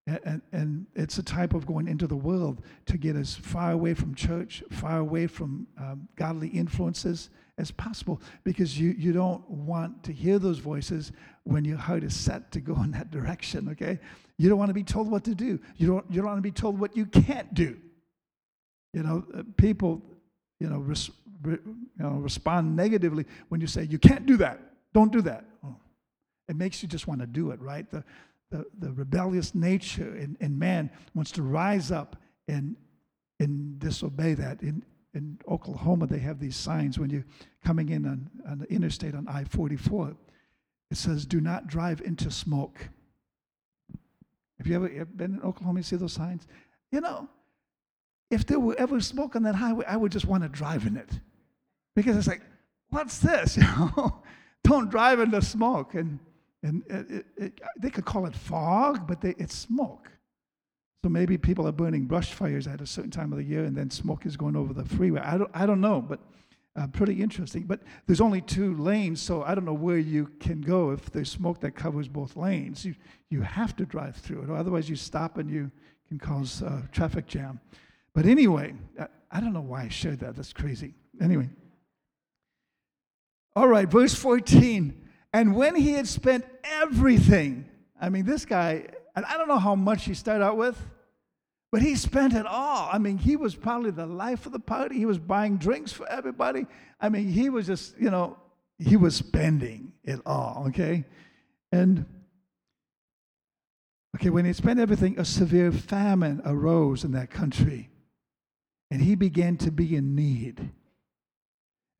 And, 0.07 0.43
and, 0.51 0.87
it's 0.97 1.19
a 1.19 1.23
type 1.23 1.55
of 1.55 1.65
going 1.65 1.87
into 1.87 2.09
the 2.09 2.17
world 2.17 2.65
to 2.87 2.99
get 2.99 3.15
as 3.15 3.37
far 3.37 3.71
away 3.71 3.95
from 3.95 4.17
church, 4.17 4.65
far 4.73 4.99
away 4.99 5.29
from 5.29 5.69
um, 5.79 6.09
godly 6.17 6.49
influences 6.49 7.31
as 7.57 7.71
possible 7.71 8.21
because 8.43 8.77
you, 8.77 8.97
you 8.99 9.13
don't 9.13 9.49
want 9.49 10.03
to 10.03 10.13
hear 10.13 10.41
those 10.41 10.59
voices 10.59 11.13
when 11.45 11.65
your 11.65 11.77
heart 11.77 12.03
is 12.03 12.17
set 12.17 12.51
to 12.51 12.61
go 12.61 12.75
in 12.83 12.91
that 12.91 13.13
direction, 13.13 13.69
okay? 13.69 14.01
You 14.39 14.49
don't 14.49 14.59
want 14.59 14.71
to 14.71 14.75
be 14.75 14.83
told 14.83 15.09
what 15.09 15.23
to 15.25 15.37
do. 15.37 15.61
You 15.77 15.87
don't, 15.87 16.05
you 16.11 16.17
don't 16.17 16.27
want 16.27 16.39
to 16.39 16.43
be 16.43 16.51
told 16.51 16.81
what 16.81 16.97
you 16.97 17.07
can't 17.07 17.55
do. 17.55 17.77
You 18.93 19.03
know, 19.03 19.25
uh, 19.37 19.43
people, 19.57 20.03
you 20.61 20.69
know, 20.69 20.79
res, 20.79 21.11
re, 21.43 21.59
you 21.65 21.89
know, 21.99 22.11
respond 22.11 22.77
negatively 22.77 23.25
when 23.49 23.61
you 23.61 23.67
say, 23.67 23.85
you 23.85 23.99
can't 23.99 24.27
do 24.27 24.37
that. 24.39 24.61
Don't 24.93 25.13
do 25.13 25.23
that. 25.23 25.45
Oh. 25.65 25.75
It 26.49 26.57
makes 26.57 26.83
you 26.83 26.89
just 26.89 27.07
want 27.07 27.21
to 27.21 27.27
do 27.27 27.51
it, 27.51 27.61
right? 27.61 27.91
The, 27.91 28.05
the, 28.51 28.67
the 28.79 28.93
rebellious 28.93 29.55
nature 29.55 30.17
in, 30.17 30.37
in 30.41 30.59
man 30.59 30.91
wants 31.15 31.31
to 31.33 31.43
rise 31.43 31.91
up 31.91 32.17
and, 32.49 32.77
and 33.41 33.79
disobey 33.79 34.35
that. 34.35 34.63
In, 34.63 34.85
in 35.15 35.39
Oklahoma, 35.49 36.07
they 36.07 36.19
have 36.19 36.39
these 36.39 36.57
signs 36.57 36.99
when 36.99 37.11
you're 37.11 37.25
coming 37.65 37.89
in 37.89 38.07
on, 38.07 38.31
on 38.49 38.59
the 38.59 38.67
interstate 38.73 39.15
on 39.15 39.27
I 39.29 39.45
44. 39.45 40.15
It 40.91 40.97
says, 40.97 41.25
Do 41.25 41.41
not 41.41 41.67
drive 41.67 42.03
into 42.03 42.31
smoke. 42.31 42.89
Have 44.59 44.67
you 44.67 44.77
ever 44.77 45.05
been 45.07 45.37
in 45.37 45.43
Oklahoma 45.43 45.79
and 45.79 45.87
see 45.87 45.97
those 45.97 46.13
signs? 46.13 46.47
You 46.91 47.01
know, 47.01 47.29
if 48.33 48.47
there 48.47 48.59
were 48.59 48.75
ever 48.79 49.01
smoke 49.01 49.37
on 49.37 49.43
that 49.43 49.55
highway, 49.55 49.85
I 49.87 49.97
would 49.97 50.11
just 50.11 50.27
want 50.27 50.43
to 50.43 50.49
drive 50.49 50.87
in 50.87 50.97
it. 50.97 51.21
Because 51.95 52.17
it's 52.17 52.27
like, 52.27 52.43
what's 52.91 53.19
this? 53.19 53.57
You 53.63 53.65
know, 53.65 54.23
don't 54.65 54.91
drive 54.91 55.19
in 55.19 55.31
the 55.31 55.43
smoke. 55.43 55.95
And 55.95 56.19
and 56.63 56.85
it, 56.89 57.27
it, 57.37 57.61
they 57.79 57.91
could 57.91 58.05
call 58.05 58.27
it 58.27 58.37
fog, 58.37 59.07
but 59.07 59.21
they, 59.21 59.35
it's 59.37 59.55
smoke. 59.55 60.09
So 61.03 61.09
maybe 61.09 61.37
people 61.37 61.67
are 61.67 61.73
burning 61.73 62.05
brush 62.05 62.33
fires 62.33 62.69
at 62.69 62.81
a 62.81 62.87
certain 62.87 63.11
time 63.11 63.33
of 63.33 63.39
the 63.39 63.45
year 63.45 63.65
and 63.65 63.77
then 63.77 63.91
smoke 63.91 64.25
is 64.25 64.37
going 64.37 64.55
over 64.55 64.73
the 64.73 64.85
freeway. 64.85 65.21
I 65.21 65.37
don't, 65.37 65.51
I 65.53 65.67
don't 65.67 65.81
know, 65.81 66.01
but 66.01 66.21
uh, 66.77 66.87
pretty 66.87 67.21
interesting. 67.21 67.65
But 67.65 67.81
there's 68.07 68.21
only 68.21 68.41
two 68.41 68.77
lanes, 68.77 69.21
so 69.21 69.43
I 69.43 69.57
don't 69.57 69.65
know 69.65 69.75
where 69.75 69.99
you 69.99 70.31
can 70.39 70.61
go 70.61 70.91
if 70.91 71.11
there's 71.11 71.31
smoke 71.31 71.61
that 71.61 71.73
covers 71.73 72.07
both 72.07 72.37
lanes. 72.37 72.85
You, 72.85 72.95
you 73.31 73.43
have 73.43 73.75
to 73.77 73.85
drive 73.85 74.17
through 74.17 74.45
it, 74.45 74.51
or 74.51 74.57
otherwise 74.57 74.89
you 74.89 74.95
stop 74.95 75.39
and 75.39 75.51
you 75.51 75.73
can 76.07 76.21
cause 76.21 76.63
uh, 76.63 76.83
traffic 76.93 77.27
jam. 77.27 77.61
But 78.15 78.27
anyway, 78.27 78.75
I, 79.31 79.41
don't 79.41 79.53
know 79.53 79.63
why 79.63 79.85
I 79.85 79.89
shared 79.89 80.21
that. 80.21 80.37
That's 80.37 80.53
crazy. 80.53 80.95
Anyway. 81.21 81.49
All 83.57 83.69
right, 83.69 83.89
verse 83.89 84.15
14. 84.15 85.09
And 85.33 85.55
when 85.55 85.75
he 85.75 85.93
had 85.93 86.07
spent 86.07 86.45
everything, 86.63 87.67
I 88.01 88.11
mean, 88.11 88.25
this 88.25 88.45
guy, 88.45 88.87
and 89.17 89.25
I 89.25 89.37
don't 89.37 89.49
know 89.49 89.59
how 89.59 89.75
much 89.75 90.05
he 90.05 90.15
started 90.15 90.45
out 90.45 90.57
with, 90.57 90.79
but 91.71 91.81
he 91.81 91.95
spent 91.95 92.35
it 92.35 92.45
all. 92.45 92.91
I 92.93 92.99
mean, 92.99 93.17
he 93.17 93.37
was 93.37 93.55
probably 93.55 93.91
the 93.93 94.07
life 94.07 94.45
of 94.45 94.53
the 94.53 94.59
party. 94.59 94.99
He 94.99 95.07
was 95.07 95.19
buying 95.19 95.57
drinks 95.57 95.91
for 95.91 96.07
everybody. 96.09 96.67
I 97.01 97.09
mean, 97.09 97.29
he 97.29 97.49
was 97.49 97.67
just, 97.67 97.99
you 97.99 98.11
know, 98.11 98.37
he 98.79 98.97
was 98.97 99.15
spending 99.15 99.93
it 100.05 100.21
all, 100.27 100.65
okay? 100.69 101.05
And, 101.71 102.05
okay, 104.17 104.29
when 104.29 104.45
he 104.45 104.53
spent 104.53 104.81
everything, 104.81 105.19
a 105.19 105.25
severe 105.25 105.73
famine 105.73 106.43
arose 106.45 107.05
in 107.05 107.13
that 107.13 107.31
country, 107.31 107.89
and 108.93 109.01
he 109.01 109.15
began 109.15 109.57
to 109.57 109.73
be 109.73 109.97
in 109.97 110.15
need. 110.15 110.71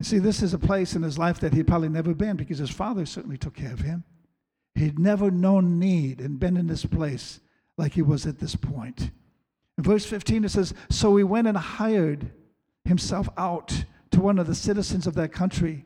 See, 0.03 0.19
this 0.19 0.43
is 0.43 0.53
a 0.53 0.59
place 0.59 0.93
in 0.93 1.01
his 1.01 1.17
life 1.17 1.39
that 1.39 1.51
he'd 1.51 1.65
probably 1.65 1.89
never 1.89 2.13
been 2.13 2.37
because 2.37 2.59
his 2.59 2.69
father 2.69 3.07
certainly 3.07 3.37
took 3.37 3.55
care 3.55 3.73
of 3.73 3.79
him. 3.79 4.03
He'd 4.75 4.99
never 4.99 5.31
known 5.31 5.79
need 5.79 6.21
and 6.21 6.39
been 6.39 6.55
in 6.55 6.67
this 6.67 6.85
place 6.85 7.39
like 7.79 7.93
he 7.93 8.03
was 8.03 8.27
at 8.27 8.37
this 8.37 8.55
point. 8.55 9.09
In 9.75 9.83
verse 9.83 10.05
15, 10.05 10.45
it 10.45 10.49
says, 10.49 10.75
So 10.91 11.15
he 11.15 11.23
went 11.23 11.47
and 11.47 11.57
hired 11.57 12.29
himself 12.85 13.27
out 13.39 13.85
to 14.11 14.21
one 14.21 14.37
of 14.37 14.45
the 14.45 14.53
citizens 14.53 15.07
of 15.07 15.15
that 15.15 15.33
country 15.33 15.85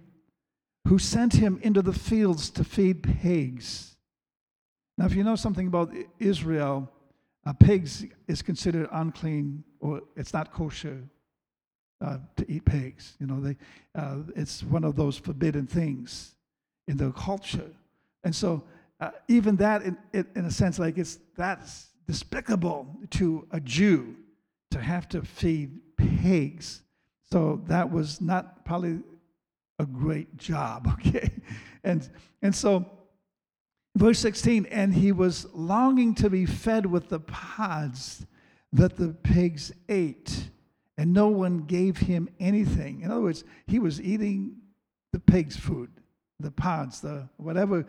who 0.90 1.00
sent 1.00 1.36
him 1.36 1.58
into 1.62 1.82
the 1.82 1.94
fields 1.94 2.50
to 2.50 2.66
feed 2.66 3.22
pigs. 3.22 3.96
Now, 4.98 5.06
if 5.06 5.16
you 5.16 5.24
know 5.24 5.38
something 5.38 5.68
about 5.68 5.94
Israel, 6.20 6.92
uh, 7.48 7.54
pigs 7.54 8.06
is 8.28 8.42
considered 8.42 8.90
unclean 8.92 9.64
or 9.80 10.02
it's 10.18 10.34
not 10.34 10.52
kosher 10.52 11.02
uh, 12.02 12.18
to 12.36 12.52
eat 12.52 12.66
pigs. 12.66 13.16
You 13.20 13.28
know, 13.28 13.40
they, 13.40 13.56
uh, 13.96 14.18
it's 14.36 14.64
one 14.64 14.84
of 14.84 14.98
those 14.98 15.18
forbidden 15.18 15.66
things 15.66 16.36
in 16.90 16.98
their 16.98 17.12
culture. 17.12 17.72
And 18.26 18.36
so, 18.36 18.64
uh, 19.00 19.12
even 19.30 19.56
that, 19.58 19.84
in, 19.84 19.98
in 20.14 20.46
a 20.46 20.52
sense, 20.52 20.78
like 20.78 20.98
it's 20.98 21.20
that's 21.38 21.88
despicable 22.06 22.88
to 23.12 23.48
a 23.52 23.62
Jew 23.62 24.16
to 24.72 24.82
have 24.82 25.08
to 25.10 25.22
feed 25.22 25.80
pigs. 25.96 26.82
So 27.32 27.62
that 27.68 27.90
was 27.90 28.20
not 28.20 28.66
probably 28.66 29.00
a 29.80 29.86
great 29.86 30.36
job, 30.38 30.88
okay? 31.00 31.30
And 31.84 32.10
and 32.42 32.54
so 32.54 32.86
verse 33.98 34.20
16, 34.20 34.66
and 34.68 34.94
he 34.94 35.12
was 35.12 35.48
longing 35.54 36.16
to 36.16 36.30
be 36.30 36.46
fed 36.46 36.86
with 36.86 37.10
the 37.10 37.20
pods 37.20 38.26
that 38.74 38.98
the 38.98 39.10
pigs 39.24 39.72
ate, 39.90 40.50
and 40.98 41.14
no 41.14 41.28
one 41.30 41.60
gave 41.60 41.98
him 41.98 42.30
anything. 42.40 43.02
In 43.02 43.12
other 43.12 43.22
words, 43.22 43.44
he 43.66 43.80
was 43.80 44.02
eating 44.02 44.58
the 45.14 45.20
pig's 45.20 45.56
food, 45.56 45.90
the 46.40 46.52
pods, 46.52 47.02
the 47.02 47.28
whatever 47.38 47.86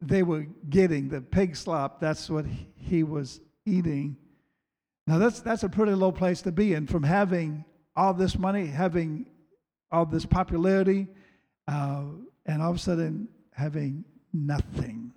they 0.00 0.22
were 0.22 0.46
getting, 0.68 1.08
the 1.08 1.20
pig 1.20 1.56
slop, 1.56 2.00
that's 2.00 2.30
what 2.30 2.46
he 2.76 3.02
was 3.02 3.40
eating. 3.66 4.16
Now 5.06 5.18
that's 5.18 5.40
that's 5.40 5.62
a 5.62 5.68
pretty 5.68 5.92
low 5.92 6.12
place 6.12 6.42
to 6.42 6.52
be 6.52 6.74
in 6.74 6.86
from 6.86 7.02
having 7.02 7.64
all 7.96 8.14
this 8.14 8.38
money, 8.38 8.66
having 8.66 9.26
all 9.92 10.06
this 10.06 10.24
popularity, 10.24 11.08
uh, 11.68 12.04
and 12.46 12.62
all 12.62 12.70
of 12.70 12.76
a 12.76 12.78
sudden 12.78 13.28
having 13.52 14.04
nothing. 14.32 15.09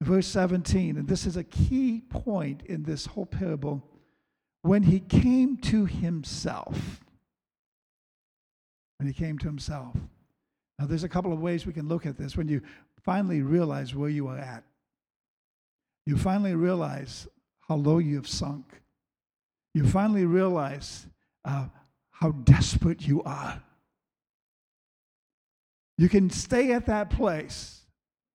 Verse 0.00 0.28
17, 0.28 0.96
and 0.96 1.08
this 1.08 1.26
is 1.26 1.36
a 1.36 1.44
key 1.44 2.02
point 2.08 2.62
in 2.66 2.84
this 2.84 3.06
whole 3.06 3.26
parable. 3.26 3.84
When 4.62 4.84
he 4.84 5.00
came 5.00 5.56
to 5.58 5.86
himself, 5.86 7.00
when 8.98 9.06
he 9.06 9.12
came 9.12 9.38
to 9.38 9.46
himself. 9.46 9.96
Now, 10.78 10.86
there's 10.86 11.04
a 11.04 11.08
couple 11.08 11.32
of 11.32 11.40
ways 11.40 11.66
we 11.66 11.72
can 11.72 11.88
look 11.88 12.06
at 12.06 12.16
this. 12.16 12.36
When 12.36 12.48
you 12.48 12.62
finally 13.02 13.42
realize 13.42 13.94
where 13.94 14.10
you 14.10 14.28
are 14.28 14.38
at, 14.38 14.64
you 16.06 16.16
finally 16.16 16.54
realize 16.54 17.26
how 17.68 17.76
low 17.76 17.98
you 17.98 18.16
have 18.16 18.28
sunk. 18.28 18.80
You 19.74 19.86
finally 19.86 20.24
realize 20.24 21.06
uh, 21.44 21.66
how 22.10 22.30
desperate 22.30 23.06
you 23.06 23.22
are. 23.24 23.60
You 25.96 26.08
can 26.08 26.30
stay 26.30 26.72
at 26.72 26.86
that 26.86 27.10
place 27.10 27.77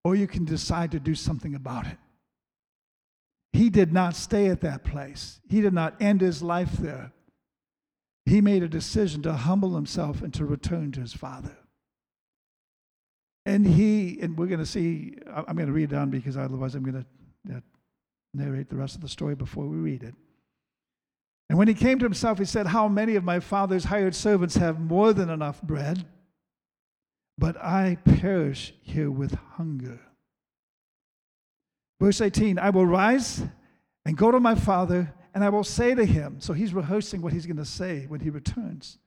or 0.04 0.16
you 0.16 0.28
can 0.28 0.46
decide 0.46 0.92
to 0.92 1.00
do 1.00 1.16
something 1.16 1.56
about 1.56 1.88
it. 1.88 1.98
He 3.54 3.70
did 3.70 3.94
not 3.94 4.16
stay 4.16 4.48
at 4.48 4.62
that 4.62 4.84
place, 4.84 5.40
he 5.50 5.62
did 5.62 5.74
not 5.74 6.02
end 6.02 6.22
his 6.22 6.42
life 6.42 6.74
there. 6.74 7.12
He 8.26 8.40
made 8.40 8.64
a 8.64 8.70
decision 8.70 9.22
to 9.24 9.34
humble 9.34 9.76
himself 9.76 10.22
and 10.22 10.34
to 10.36 10.46
return 10.46 10.94
to 10.94 11.02
his 11.02 11.12
father. 11.14 11.58
And 13.46 13.68
he, 13.68 14.18
and 14.22 14.38
we're 14.38 14.48
going 14.48 14.60
to 14.60 14.66
see, 14.66 15.18
I'm 15.28 15.58
going 15.58 15.68
to 15.68 15.74
read 15.74 15.92
it 15.92 15.96
down 15.96 16.10
because 16.10 16.38
otherwise 16.38 16.74
I'm 16.76 16.84
going 16.84 17.06
to 17.46 17.56
uh, 17.58 17.60
narrate 18.34 18.70
the 18.70 18.78
rest 18.78 18.96
of 18.96 19.02
the 19.02 19.10
story 19.10 19.36
before 19.36 19.66
we 19.66 19.76
read 19.76 20.04
it. 20.04 20.16
And 21.50 21.58
when 21.58 21.68
he 21.68 21.74
came 21.74 22.00
to 22.00 22.06
himself, 22.06 22.40
he 22.40 22.46
said, 22.46 22.68
How 22.68 22.88
many 22.88 23.16
of 23.16 23.26
my 23.26 23.42
father's 23.42 23.84
hired 23.84 24.16
servants 24.16 24.56
have 24.56 24.80
more 24.80 25.12
than 25.12 25.30
enough 25.30 25.62
bread? 25.62 26.06
But 27.38 27.58
I 27.58 27.98
perish 28.04 28.74
here 28.82 29.12
with 29.12 29.38
hunger. 29.56 30.00
Verse 32.00 32.22
18 32.22 32.60
I 32.60 32.70
will 32.70 32.86
rise 32.86 33.44
and 34.06 34.18
go 34.18 34.32
to 34.32 34.40
my 34.40 34.56
father, 34.56 35.14
and 35.34 35.44
I 35.44 35.50
will 35.50 35.64
say 35.64 35.96
to 35.96 36.06
him. 36.06 36.40
So 36.40 36.54
he's 36.54 36.74
rehearsing 36.74 37.22
what 37.22 37.34
he's 37.34 37.46
going 37.46 37.58
to 37.58 37.66
say 37.66 38.06
when 38.08 38.20
he 38.20 38.30
returns 38.30 38.98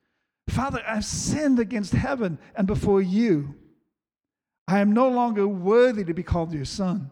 Father, 0.49 0.83
I've 0.87 1.05
sinned 1.05 1.59
against 1.59 1.93
heaven 1.93 2.39
and 2.55 2.67
before 2.67 3.03
you. 3.03 3.55
I 4.69 4.81
am 4.81 4.93
no 4.93 5.09
longer 5.09 5.47
worthy 5.47 6.05
to 6.05 6.15
be 6.15 6.23
called 6.23 6.53
your 6.53 6.65
son. 6.65 7.11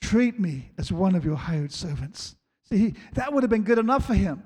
Treat 0.00 0.38
me 0.38 0.70
as 0.78 0.92
one 0.92 1.14
of 1.14 1.24
your 1.24 1.36
hired 1.36 1.72
servants. 1.72 2.36
See, 2.64 2.94
that 3.14 3.32
would 3.32 3.42
have 3.42 3.50
been 3.50 3.62
good 3.62 3.78
enough 3.78 4.06
for 4.06 4.14
him 4.14 4.42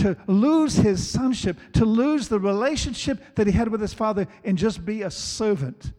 to 0.00 0.16
lose 0.26 0.76
his 0.76 1.06
sonship, 1.06 1.56
to 1.72 1.84
lose 1.84 2.28
the 2.28 2.38
relationship 2.38 3.36
that 3.36 3.46
he 3.46 3.52
had 3.52 3.68
with 3.68 3.80
his 3.80 3.94
father, 3.94 4.26
and 4.44 4.56
just 4.56 4.84
be 4.84 5.02
a 5.02 5.10
servant, 5.10 5.92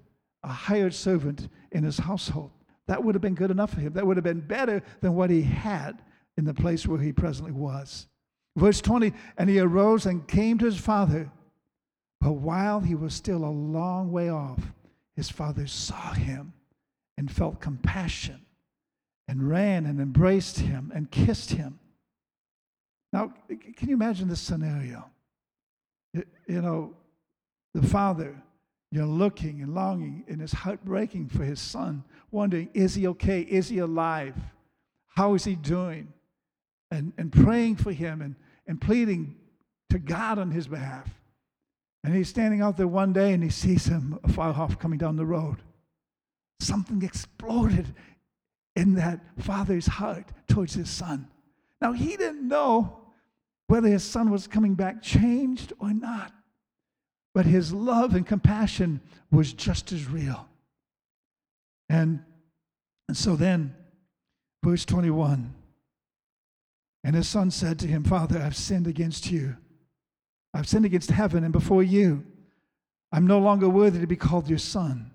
a 0.44 0.50
hired 0.50 0.94
servant 0.94 1.50
in 1.72 1.84
his 1.84 1.98
household. 1.98 2.52
That 2.88 3.04
would 3.04 3.16
have 3.16 3.22
been 3.22 3.36
good 3.36 3.52
enough 3.52 3.74
for 3.74 3.80
him. 3.80 3.94
That 3.94 4.06
would 4.06 4.18
have 4.18 4.24
been 4.24 4.42
better 4.42 4.82
than 5.02 5.16
what 5.16 5.30
he 5.30 5.44
had 5.44 6.02
in 6.38 6.46
the 6.46 6.54
place 6.54 6.88
where 6.88 7.00
he 7.00 7.14
presently 7.14 7.52
was. 7.52 8.08
Verse 8.56 8.82
20 8.82 9.14
And 9.38 9.50
he 9.50 9.60
arose 9.60 10.06
and 10.06 10.28
came 10.28 10.58
to 10.58 10.66
his 10.66 10.80
father. 10.80 11.32
But 12.20 12.34
while 12.34 12.82
he 12.82 12.96
was 12.96 13.14
still 13.14 13.44
a 13.44 13.50
long 13.50 14.12
way 14.12 14.30
off, 14.30 14.74
his 15.16 15.30
father 15.30 15.68
saw 15.68 16.14
him 16.14 16.54
and 17.18 17.32
felt 17.32 17.62
compassion 17.62 18.46
and 19.28 19.48
ran 19.48 19.86
and 19.86 20.00
embraced 20.00 20.60
him 20.60 20.92
and 20.94 21.10
kissed 21.10 21.52
him. 21.52 21.80
Now, 23.14 23.34
can 23.48 23.90
you 23.90 23.96
imagine 23.96 24.28
this 24.28 24.42
scenario? 24.42 25.10
You 26.14 26.62
know, 26.62 26.94
the 27.74 27.82
father, 27.82 28.42
you're 28.92 29.06
looking 29.06 29.62
and 29.62 29.74
longing, 29.74 30.24
and 30.28 30.42
it's 30.42 30.54
heartbreaking 30.54 31.30
for 31.30 31.44
his 31.44 31.60
son, 31.60 32.04
wondering, 32.32 32.70
is 32.74 32.96
he 32.96 33.08
okay? 33.08 33.42
Is 33.42 33.70
he 33.70 33.80
alive? 33.80 34.36
How 35.16 35.34
is 35.34 35.44
he 35.44 35.56
doing? 35.56 36.14
And, 36.90 37.14
and 37.18 37.32
praying 37.32 37.78
for 37.78 37.92
him 37.92 38.22
and, 38.22 38.36
and 38.68 38.80
pleading 38.80 39.36
to 39.90 40.00
God 40.00 40.40
on 40.40 40.52
his 40.52 40.68
behalf. 40.68 41.10
And 42.04 42.16
he's 42.16 42.30
standing 42.30 42.62
out 42.62 42.78
there 42.78 42.88
one 42.88 43.14
day 43.14 43.34
and 43.34 43.44
he 43.44 43.50
sees 43.50 43.86
him 43.86 44.20
a 44.24 44.30
far 44.30 44.50
off 44.54 44.80
coming 44.80 44.98
down 44.98 45.16
the 45.16 45.26
road. 45.26 45.58
Something 46.60 47.02
exploded 47.04 47.94
in 48.76 48.96
that 48.96 49.20
father's 49.40 49.86
heart 49.86 50.30
towards 50.48 50.74
his 50.74 50.90
son. 50.90 51.28
Now, 51.82 51.94
he 51.94 52.18
didn't 52.18 52.48
know 52.48 53.01
whether 53.72 53.88
his 53.88 54.04
son 54.04 54.30
was 54.30 54.48
coming 54.48 54.74
back 54.74 55.02
changed 55.02 55.72
or 55.80 55.94
not. 55.94 56.34
But 57.34 57.46
his 57.46 57.72
love 57.72 58.16
and 58.16 58.28
compassion 58.28 59.00
was 59.32 59.54
just 59.54 59.94
as 59.94 60.10
real. 60.10 60.46
And, 61.88 62.22
and 63.08 63.16
so 63.16 63.38
then, 63.38 63.74
verse 64.62 64.84
21 64.84 65.54
And 67.06 67.16
his 67.16 67.30
son 67.30 67.50
said 67.50 67.80
to 67.80 67.88
him, 67.88 68.04
Father, 68.04 68.42
I've 68.42 68.58
sinned 68.58 68.88
against 68.88 69.32
you. 69.32 69.56
I've 70.54 70.68
sinned 70.68 70.84
against 70.84 71.10
heaven 71.10 71.46
and 71.46 71.54
before 71.54 71.82
you. 71.82 72.26
I'm 73.14 73.26
no 73.26 73.40
longer 73.40 73.70
worthy 73.70 74.02
to 74.02 74.08
be 74.08 74.18
called 74.18 74.50
your 74.50 74.60
son. 74.60 75.12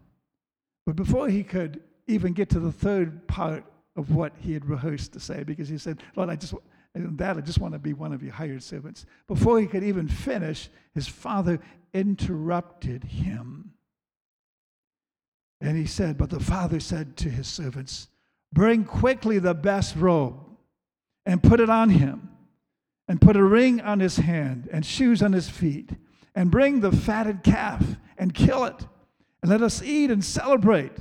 But 0.87 0.97
before 0.97 1.29
he 1.29 1.43
could 1.43 1.83
even 2.07 2.33
get 2.33 2.49
to 2.51 2.61
the 2.61 2.73
third 2.73 3.29
part 3.29 3.67
of 3.97 4.15
what 4.15 4.33
he 4.39 4.55
had 4.55 4.65
rehearsed 4.65 5.13
to 5.13 5.21
say, 5.21 5.43
because 5.43 5.69
he 5.69 5.77
said, 5.77 6.03
Lord, 6.15 6.31
I 6.31 6.37
just 6.37 6.55
and 7.05 7.17
Dad, 7.17 7.37
I 7.37 7.41
just 7.43 7.59
want 7.59 7.75
to 7.75 7.79
be 7.79 7.93
one 7.93 8.13
of 8.13 8.23
your 8.23 8.33
hired 8.33 8.63
servants. 8.63 9.05
Before 9.27 9.61
he 9.61 9.67
could 9.67 9.85
even 9.85 10.09
finish, 10.09 10.71
his 10.95 11.07
father 11.07 11.61
interrupted 11.93 13.05
him. 13.05 13.73
And 15.61 15.77
he 15.77 15.87
said, 15.87 16.17
But 16.17 16.31
the 16.31 16.41
father 16.41 16.81
said 16.81 17.17
to 17.19 17.29
his 17.29 17.47
servants, 17.47 18.09
Bring 18.53 18.85
quickly 18.85 19.39
the 19.39 19.55
best 19.55 19.95
robe 19.97 20.41
and 21.27 21.43
put 21.43 21.61
it 21.61 21.69
on 21.69 21.91
him, 21.91 22.31
and 23.09 23.21
put 23.21 23.37
a 23.37 23.45
ring 23.45 23.81
on 23.81 24.01
his 24.01 24.17
hand 24.17 24.69
and 24.73 24.85
shoes 24.85 25.23
on 25.23 25.33
his 25.33 25.51
feet, 25.51 25.91
and 26.35 26.51
bring 26.51 26.81
the 26.81 26.93
fatted 26.93 27.43
calf 27.43 27.85
and 28.17 28.33
kill 28.33 28.65
it, 28.65 28.87
and 29.43 29.51
let 29.51 29.61
us 29.63 29.83
eat 29.83 30.11
and 30.11 30.25
celebrate. 30.25 30.93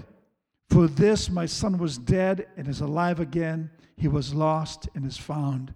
For 0.70 0.88
this 0.88 1.30
my 1.30 1.46
son 1.46 1.78
was 1.78 1.98
dead 1.98 2.48
and 2.58 2.68
is 2.68 2.82
alive 2.82 3.20
again. 3.22 3.70
He 3.96 4.10
was 4.10 4.34
lost 4.34 4.90
and 4.94 5.06
is 5.06 5.18
found 5.18 5.74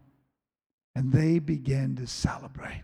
and 0.95 1.11
they 1.11 1.39
began 1.39 1.95
to 1.95 2.07
celebrate. 2.07 2.83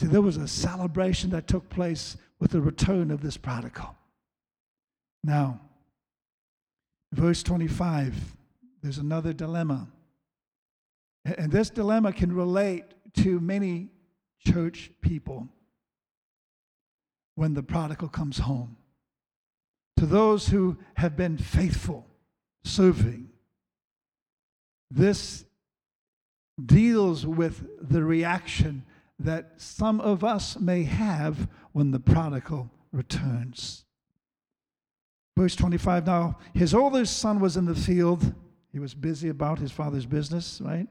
See, 0.00 0.06
there 0.06 0.22
was 0.22 0.36
a 0.36 0.48
celebration 0.48 1.30
that 1.30 1.46
took 1.46 1.68
place 1.68 2.16
with 2.38 2.52
the 2.52 2.60
return 2.60 3.10
of 3.10 3.20
this 3.20 3.36
prodigal. 3.36 3.96
Now, 5.24 5.60
verse 7.12 7.42
25, 7.42 8.36
there's 8.82 8.98
another 8.98 9.32
dilemma. 9.32 9.88
And 11.24 11.50
this 11.50 11.68
dilemma 11.68 12.12
can 12.12 12.32
relate 12.32 12.84
to 13.16 13.40
many 13.40 13.88
church 14.46 14.92
people 15.00 15.48
when 17.34 17.54
the 17.54 17.62
prodigal 17.62 18.08
comes 18.08 18.38
home. 18.38 18.76
To 19.96 20.06
those 20.06 20.48
who 20.48 20.78
have 20.94 21.16
been 21.16 21.36
faithful, 21.38 22.06
serving, 22.62 23.30
this 24.90 25.44
deals 26.64 27.26
with 27.26 27.66
the 27.80 28.02
reaction 28.02 28.84
that 29.18 29.52
some 29.56 30.00
of 30.00 30.22
us 30.24 30.58
may 30.58 30.84
have 30.84 31.48
when 31.72 31.90
the 31.90 32.00
prodigal 32.00 32.70
returns. 32.92 33.84
Verse 35.36 35.54
25 35.56 36.06
Now 36.06 36.38
his 36.54 36.74
oldest 36.74 37.18
son 37.18 37.40
was 37.40 37.56
in 37.56 37.64
the 37.64 37.74
field. 37.74 38.34
He 38.72 38.78
was 38.78 38.94
busy 38.94 39.28
about 39.28 39.58
his 39.58 39.72
father's 39.72 40.06
business, 40.06 40.60
right? 40.62 40.88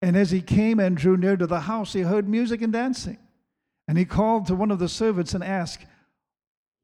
And 0.00 0.16
as 0.16 0.30
he 0.30 0.40
came 0.40 0.80
and 0.80 0.96
drew 0.96 1.16
near 1.16 1.36
to 1.36 1.46
the 1.46 1.60
house, 1.60 1.92
he 1.92 2.00
heard 2.00 2.28
music 2.28 2.62
and 2.62 2.72
dancing. 2.72 3.18
And 3.86 3.98
he 3.98 4.04
called 4.04 4.46
to 4.46 4.54
one 4.54 4.70
of 4.70 4.78
the 4.78 4.88
servants 4.88 5.34
and 5.34 5.44
asked 5.44 5.86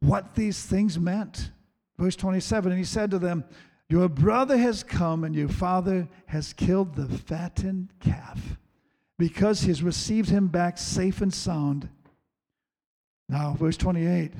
what 0.00 0.34
these 0.34 0.62
things 0.64 0.98
meant. 0.98 1.50
Verse 1.98 2.16
27 2.16 2.72
And 2.72 2.78
he 2.78 2.84
said 2.84 3.10
to 3.10 3.18
them, 3.18 3.44
Your 3.90 4.08
brother 4.08 4.56
has 4.56 4.84
come, 4.84 5.24
and 5.24 5.34
your 5.34 5.48
father 5.48 6.08
has 6.26 6.52
killed 6.52 6.94
the 6.94 7.08
fattened 7.08 7.92
calf, 7.98 8.56
because 9.18 9.62
he 9.62 9.68
has 9.68 9.82
received 9.82 10.30
him 10.30 10.46
back 10.46 10.78
safe 10.78 11.20
and 11.20 11.34
sound. 11.34 11.88
Now, 13.28 13.56
verse 13.58 13.76
28, 13.76 14.32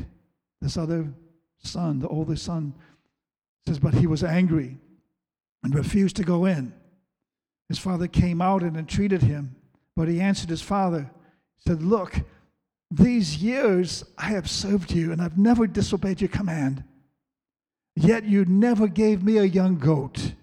this 0.61 0.77
other 0.77 1.13
son, 1.59 1.99
the 1.99 2.07
oldest 2.07 2.45
son, 2.45 2.75
says, 3.67 3.81
But 3.81 3.95
he 3.95 4.07
was 4.07 4.23
angry 4.23 4.79
and 5.65 5.75
refused 5.75 6.15
to 6.17 6.23
go 6.23 6.45
in. 6.45 6.73
His 7.69 7.79
father 7.81 8.07
came 8.07 8.41
out 8.41 8.63
and 8.63 8.77
entreated 8.77 9.23
him, 9.23 9.57
but 9.97 10.07
he 10.07 10.21
answered 10.21 10.51
his 10.51 10.63
father, 10.63 11.11
said, 11.59 11.83
Look, 11.83 12.21
these 12.89 13.39
years 13.39 14.05
I 14.17 14.27
have 14.27 14.49
served 14.49 14.93
you, 14.93 15.11
and 15.11 15.21
I've 15.21 15.39
never 15.39 15.67
disobeyed 15.67 16.21
your 16.21 16.31
command. 16.31 16.85
Yet 17.97 18.25
you 18.25 18.45
never 18.45 18.89
gave 18.89 19.23
me 19.23 19.39
a 19.39 19.45
young 19.45 19.79
goat 19.79 20.35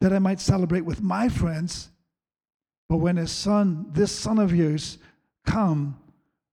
that 0.00 0.12
I 0.12 0.18
might 0.18 0.40
celebrate 0.40 0.82
with 0.82 1.02
my 1.02 1.28
friends. 1.28 1.90
But 2.88 2.98
when 2.98 3.16
his 3.16 3.32
son, 3.32 3.86
this 3.92 4.12
son 4.12 4.38
of 4.38 4.54
yours, 4.54 4.98
come, 5.46 5.98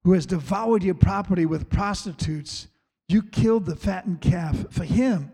who 0.03 0.13
has 0.13 0.25
devoured 0.25 0.83
your 0.83 0.95
property 0.95 1.45
with 1.45 1.69
prostitutes, 1.69 2.67
you 3.07 3.21
killed 3.21 3.65
the 3.65 3.75
fattened 3.75 4.21
calf 4.21 4.65
for 4.71 4.83
him. 4.83 5.31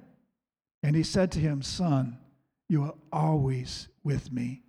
And 0.84 0.96
he 0.96 1.04
said 1.04 1.32
to 1.34 1.40
him, 1.40 1.62
Son, 1.62 2.18
you 2.70 2.84
are 2.84 2.94
always 3.12 3.88
with 4.04 4.32
me, 4.32 4.62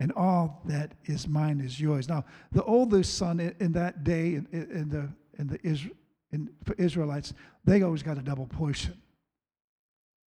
and 0.00 0.12
all 0.12 0.62
that 0.66 0.92
is 1.04 1.26
mine 1.26 1.60
is 1.60 1.80
yours. 1.80 2.08
Now, 2.08 2.24
the 2.52 2.64
oldest 2.64 3.16
son 3.16 3.40
in, 3.40 3.72
that 3.72 4.04
day 4.04 4.34
in, 4.34 4.46
in 4.52 4.88
the, 4.88 5.08
in 5.38 5.46
the 5.46 5.90
in, 6.30 6.50
for 6.64 6.74
Israelites, 6.74 7.32
they 7.64 7.82
always 7.82 8.02
got 8.02 8.18
a 8.18 8.22
double 8.22 8.46
portion. 8.46 9.00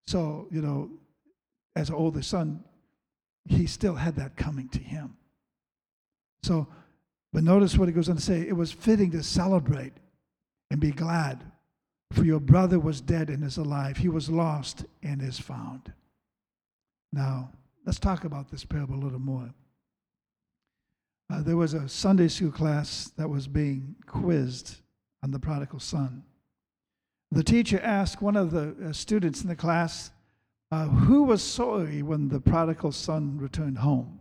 So, 0.08 0.48
you 0.52 0.62
know, 0.62 0.90
as 1.76 1.90
an 1.90 1.96
older 1.96 2.22
son, 2.22 2.64
he 3.48 3.66
still 3.66 3.96
had 3.96 4.16
that 4.18 4.36
coming 4.36 4.70
to 4.70 4.80
him. 4.80 5.16
So, 6.44 6.68
but 7.34 7.44
notice 7.44 7.78
what 7.78 7.88
he 7.88 7.94
goes 7.94 8.10
on 8.10 8.18
to 8.18 8.22
say 8.22 8.42
it 8.42 8.56
was 8.56 8.72
fitting 8.72 9.12
to 9.12 9.24
celebrate 9.24 9.94
and 10.70 10.80
be 10.80 10.92
glad, 10.92 11.44
for 12.12 12.24
your 12.24 12.40
brother 12.40 12.80
was 12.80 13.02
dead 13.02 13.30
and 13.30 13.44
is 13.44 13.58
alive. 13.58 13.98
He 13.98 14.10
was 14.10 14.30
lost 14.30 14.86
and 15.02 15.22
is 15.22 15.40
found. 15.40 15.94
Now, 17.14 17.52
let's 17.86 18.00
talk 18.00 18.24
about 18.24 18.50
this 18.50 18.66
parable 18.66 18.96
a 18.96 19.04
little 19.04 19.20
more. 19.20 19.54
Uh, 21.32 21.42
there 21.42 21.56
was 21.56 21.74
a 21.74 21.88
Sunday 21.88 22.28
school 22.28 22.52
class 22.52 23.12
that 23.18 23.30
was 23.30 23.48
being 23.48 23.96
quizzed 24.06 24.78
on 25.24 25.32
the 25.32 25.40
prodigal 25.40 25.80
son. 25.80 26.24
The 27.32 27.44
teacher 27.44 27.80
asked 27.80 28.22
one 28.22 28.36
of 28.36 28.52
the 28.52 28.76
uh, 28.90 28.94
students 28.94 29.42
in 29.42 29.48
the 29.48 29.56
class, 29.56 30.12
uh, 30.70 30.88
Who 30.88 31.24
was 31.24 31.42
sorry 31.42 32.02
when 32.02 32.28
the 32.28 32.42
prodigal 32.42 32.92
son 32.92 33.38
returned 33.38 33.78
home? 33.78 34.20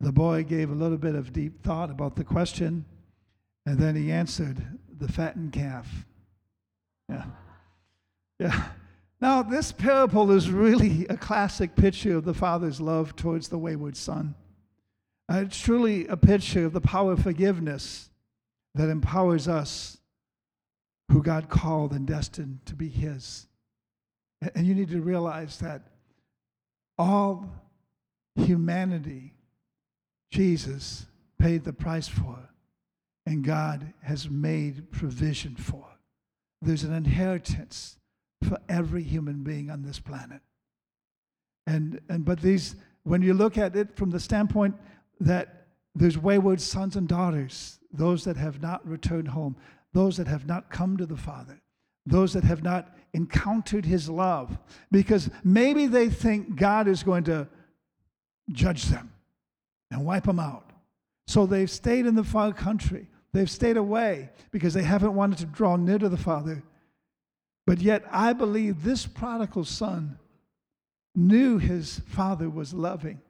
The 0.00 0.12
boy 0.12 0.42
gave 0.42 0.70
a 0.70 0.74
little 0.74 0.98
bit 0.98 1.14
of 1.14 1.32
deep 1.32 1.62
thought 1.62 1.90
about 1.90 2.16
the 2.16 2.24
question, 2.24 2.84
and 3.64 3.78
then 3.78 3.94
he 3.94 4.10
answered, 4.10 4.60
The 4.98 5.08
fattened 5.08 5.52
calf. 5.52 5.88
Yeah. 7.08 7.24
Yeah. 8.38 8.68
Now, 9.20 9.42
this 9.42 9.72
parable 9.72 10.30
is 10.30 10.50
really 10.50 11.06
a 11.08 11.16
classic 11.16 11.74
picture 11.74 12.16
of 12.16 12.24
the 12.24 12.34
father's 12.34 12.80
love 12.80 13.16
towards 13.16 13.48
the 13.48 13.58
wayward 13.58 13.96
son. 13.96 14.34
Uh, 15.32 15.44
it's 15.46 15.58
truly 15.58 16.06
a 16.08 16.16
picture 16.16 16.66
of 16.66 16.72
the 16.72 16.80
power 16.80 17.12
of 17.12 17.22
forgiveness 17.22 18.10
that 18.74 18.90
empowers 18.90 19.48
us 19.48 19.98
who 21.10 21.22
God 21.22 21.48
called 21.48 21.92
and 21.92 22.06
destined 22.06 22.60
to 22.66 22.74
be 22.74 22.88
His. 22.88 23.46
And 24.54 24.66
you 24.66 24.74
need 24.74 24.90
to 24.90 25.00
realize 25.00 25.58
that 25.58 25.82
all 26.98 27.48
humanity, 28.34 29.34
Jesus 30.30 31.06
paid 31.38 31.64
the 31.64 31.72
price 31.72 32.08
for, 32.08 32.38
and 33.24 33.44
God 33.44 33.92
has 34.02 34.28
made 34.28 34.90
provision 34.90 35.56
for. 35.56 35.84
There's 36.62 36.84
an 36.84 36.94
inheritance 36.94 37.98
for 38.42 38.58
every 38.68 39.02
human 39.02 39.42
being 39.42 39.70
on 39.70 39.82
this 39.82 39.98
planet. 39.98 40.40
And, 41.66 42.00
and 42.08 42.24
but 42.24 42.40
these, 42.40 42.76
when 43.02 43.22
you 43.22 43.34
look 43.34 43.58
at 43.58 43.76
it 43.76 43.96
from 43.96 44.10
the 44.10 44.20
standpoint 44.20 44.74
that 45.20 45.66
there's 45.94 46.18
wayward 46.18 46.60
sons 46.60 46.96
and 46.96 47.08
daughters, 47.08 47.78
those 47.92 48.24
that 48.24 48.36
have 48.36 48.60
not 48.60 48.86
returned 48.86 49.28
home, 49.28 49.56
those 49.96 50.18
that 50.18 50.26
have 50.26 50.46
not 50.46 50.68
come 50.68 50.98
to 50.98 51.06
the 51.06 51.16
Father, 51.16 51.58
those 52.04 52.34
that 52.34 52.44
have 52.44 52.62
not 52.62 52.94
encountered 53.14 53.86
His 53.86 54.10
love, 54.10 54.58
because 54.90 55.30
maybe 55.42 55.86
they 55.86 56.10
think 56.10 56.54
God 56.54 56.86
is 56.86 57.02
going 57.02 57.24
to 57.24 57.48
judge 58.50 58.84
them 58.84 59.10
and 59.90 60.04
wipe 60.04 60.24
them 60.24 60.38
out. 60.38 60.70
So 61.26 61.46
they've 61.46 61.70
stayed 61.70 62.04
in 62.04 62.14
the 62.14 62.22
far 62.22 62.52
country. 62.52 63.06
They've 63.32 63.50
stayed 63.50 63.78
away 63.78 64.28
because 64.50 64.74
they 64.74 64.82
haven't 64.82 65.14
wanted 65.14 65.38
to 65.38 65.46
draw 65.46 65.76
near 65.76 65.98
to 65.98 66.10
the 66.10 66.18
Father. 66.18 66.62
But 67.66 67.80
yet, 67.80 68.04
I 68.10 68.34
believe 68.34 68.84
this 68.84 69.06
prodigal 69.06 69.64
son 69.64 70.18
knew 71.14 71.56
his 71.56 72.02
father 72.06 72.50
was 72.50 72.74
loving. 72.74 73.22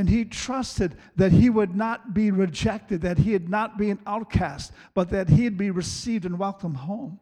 And 0.00 0.08
he 0.08 0.24
trusted 0.24 0.96
that 1.16 1.30
he 1.30 1.50
would 1.50 1.76
not 1.76 2.14
be 2.14 2.30
rejected, 2.30 3.02
that 3.02 3.18
he 3.18 3.32
would 3.32 3.50
not 3.50 3.76
be 3.76 3.90
an 3.90 3.98
outcast, 4.06 4.72
but 4.94 5.10
that 5.10 5.28
he'd 5.28 5.58
be 5.58 5.70
received 5.70 6.24
and 6.24 6.38
welcomed 6.38 6.78
home. 6.78 7.20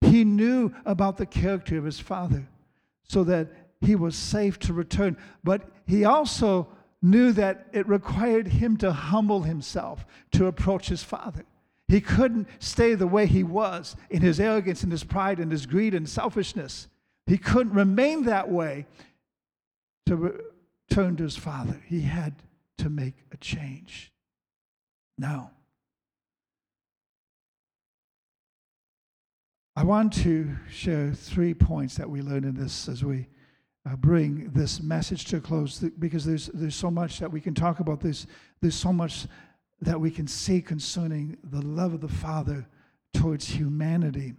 He 0.00 0.24
knew 0.24 0.72
about 0.86 1.18
the 1.18 1.26
character 1.26 1.76
of 1.76 1.84
his 1.84 2.00
father 2.00 2.48
so 3.06 3.22
that 3.24 3.48
he 3.82 3.94
was 3.94 4.16
safe 4.16 4.58
to 4.60 4.72
return. 4.72 5.18
But 5.44 5.68
he 5.86 6.06
also 6.06 6.68
knew 7.02 7.32
that 7.32 7.66
it 7.74 7.86
required 7.86 8.48
him 8.48 8.78
to 8.78 8.92
humble 8.92 9.42
himself 9.42 10.06
to 10.32 10.46
approach 10.46 10.88
his 10.88 11.02
father. 11.02 11.44
He 11.86 12.00
couldn't 12.00 12.48
stay 12.60 12.94
the 12.94 13.06
way 13.06 13.26
he 13.26 13.42
was 13.42 13.94
in 14.08 14.22
his 14.22 14.40
arrogance 14.40 14.82
and 14.82 14.90
his 14.90 15.04
pride 15.04 15.38
and 15.38 15.52
his 15.52 15.66
greed 15.66 15.92
and 15.92 16.08
selfishness. 16.08 16.88
He 17.26 17.36
couldn't 17.36 17.74
remain 17.74 18.22
that 18.22 18.50
way 18.50 18.86
to 20.06 20.40
turned 20.90 21.18
to 21.18 21.24
his 21.24 21.36
father. 21.36 21.80
He 21.86 22.02
had 22.02 22.34
to 22.78 22.90
make 22.90 23.14
a 23.32 23.36
change. 23.36 24.12
Now, 25.18 25.50
I 29.74 29.84
want 29.84 30.12
to 30.24 30.56
share 30.70 31.12
three 31.12 31.52
points 31.52 31.96
that 31.96 32.08
we 32.08 32.22
learn 32.22 32.44
in 32.44 32.54
this 32.54 32.88
as 32.88 33.04
we 33.04 33.28
uh, 33.88 33.94
bring 33.96 34.50
this 34.50 34.82
message 34.82 35.26
to 35.26 35.36
a 35.36 35.40
close 35.40 35.78
because 35.78 36.24
there's, 36.24 36.46
there's 36.54 36.74
so 36.74 36.90
much 36.90 37.18
that 37.20 37.30
we 37.30 37.40
can 37.40 37.54
talk 37.54 37.80
about 37.80 38.00
this. 38.00 38.26
There's 38.60 38.74
so 38.74 38.92
much 38.92 39.26
that 39.80 40.00
we 40.00 40.10
can 40.10 40.26
see 40.26 40.62
concerning 40.62 41.36
the 41.44 41.60
love 41.60 41.92
of 41.92 42.00
the 42.00 42.08
Father 42.08 42.66
towards 43.12 43.48
humanity. 43.48 44.34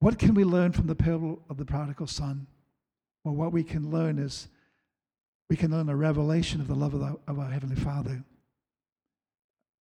What 0.00 0.18
can 0.18 0.34
we 0.34 0.44
learn 0.44 0.72
from 0.72 0.86
the 0.86 0.94
parable 0.94 1.40
of 1.48 1.56
the 1.56 1.64
prodigal 1.64 2.08
son? 2.08 2.46
Well, 3.22 3.34
what 3.34 3.52
we 3.52 3.62
can 3.62 3.90
learn 3.90 4.18
is 4.18 4.48
we 5.54 5.56
can 5.56 5.70
learn 5.70 5.88
a 5.88 5.94
revelation 5.94 6.60
of 6.60 6.66
the 6.66 6.74
love 6.74 6.94
of, 6.94 7.00
the, 7.00 7.16
of 7.28 7.38
our 7.38 7.48
Heavenly 7.48 7.76
Father. 7.76 8.24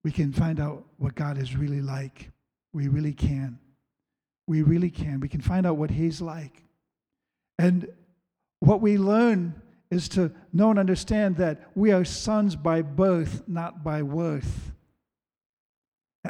We 0.03 0.11
can 0.11 0.31
find 0.31 0.59
out 0.59 0.85
what 0.97 1.15
God 1.15 1.39
is 1.39 1.55
really 1.55 1.81
like. 1.81 2.29
We 2.73 2.89
really 2.89 3.13
can. 3.13 3.57
We 4.45 4.61
really 4.61 4.91
can. 4.91 5.19
We 5.19 5.29
can 5.29 5.41
find 5.41 5.65
out 5.65 5.77
what 5.77 5.89
He's 5.89 6.21
like. 6.21 6.61
And 7.57 7.87
what 8.59 8.81
we 8.81 8.99
learn 8.99 9.63
is 9.89 10.07
to 10.09 10.31
know 10.53 10.69
and 10.69 10.77
understand 10.77 11.37
that 11.37 11.71
we 11.73 11.91
are 11.91 12.05
sons 12.05 12.55
by 12.55 12.83
birth, 12.83 13.41
not 13.47 13.83
by 13.83 14.03
worth. 14.03 14.73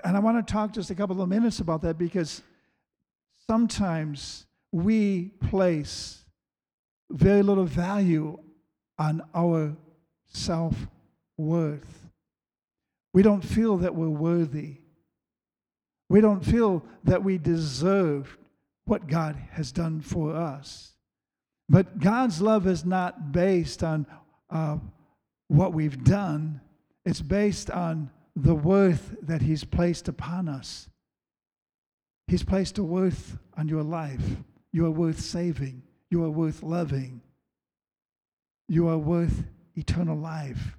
And 0.06 0.16
I 0.16 0.22
want 0.22 0.48
to 0.48 0.54
talk 0.54 0.72
just 0.72 0.90
a 0.90 0.96
couple 0.96 1.22
of 1.22 1.28
minutes 1.28 1.60
about 1.60 1.82
that 1.82 1.98
because 1.98 2.42
sometimes 3.46 4.46
we 4.72 5.32
place 5.50 6.24
very 7.12 7.42
little 7.42 7.66
value 7.66 8.40
on 9.04 9.22
our 9.36 9.76
self 10.26 10.88
worth. 11.38 12.08
We 13.14 13.22
don't 13.22 13.44
feel 13.44 13.78
that 13.78 13.94
we're 13.94 14.08
worthy. 14.08 14.78
We 16.10 16.22
don't 16.22 16.44
feel 16.44 16.84
that 17.04 17.22
we 17.22 17.38
deserve 17.38 18.38
what 18.86 19.08
God 19.08 19.36
has 19.52 19.72
done 19.74 20.00
for 20.00 20.36
us. 20.36 20.94
But 21.68 22.00
God's 22.00 22.42
love 22.42 22.66
is 22.66 22.86
not 22.86 23.32
based 23.32 23.84
on 23.84 24.06
uh, 24.50 24.78
what 25.50 25.74
we've 25.74 26.04
done, 26.04 26.62
it's 27.06 27.22
based 27.22 27.70
on 27.70 28.10
the 28.36 28.56
worth 28.56 29.16
that 29.22 29.42
He's 29.42 29.64
placed 29.64 30.08
upon 30.08 30.48
us. 30.48 30.88
He's 32.28 32.44
placed 32.44 32.78
a 32.78 32.84
worth 32.84 33.38
on 33.58 33.68
your 33.68 33.84
life, 33.84 34.38
You 34.72 34.86
are 34.86 34.92
worth 34.92 35.20
saving. 35.20 35.84
You 36.10 36.24
are 36.24 36.30
worth 36.30 36.64
loving. 36.64 37.23
You 38.68 38.88
are 38.88 38.98
worth 38.98 39.44
eternal 39.76 40.18
life. 40.18 40.78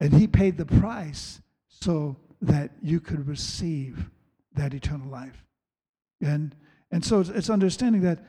And 0.00 0.12
He 0.12 0.26
paid 0.26 0.56
the 0.56 0.66
price 0.66 1.40
so 1.68 2.16
that 2.40 2.70
you 2.82 3.00
could 3.00 3.26
receive 3.26 4.10
that 4.54 4.74
eternal 4.74 5.08
life. 5.08 5.44
And, 6.20 6.54
and 6.90 7.04
so 7.04 7.20
it's, 7.20 7.30
it's 7.30 7.50
understanding 7.50 8.02
that 8.02 8.24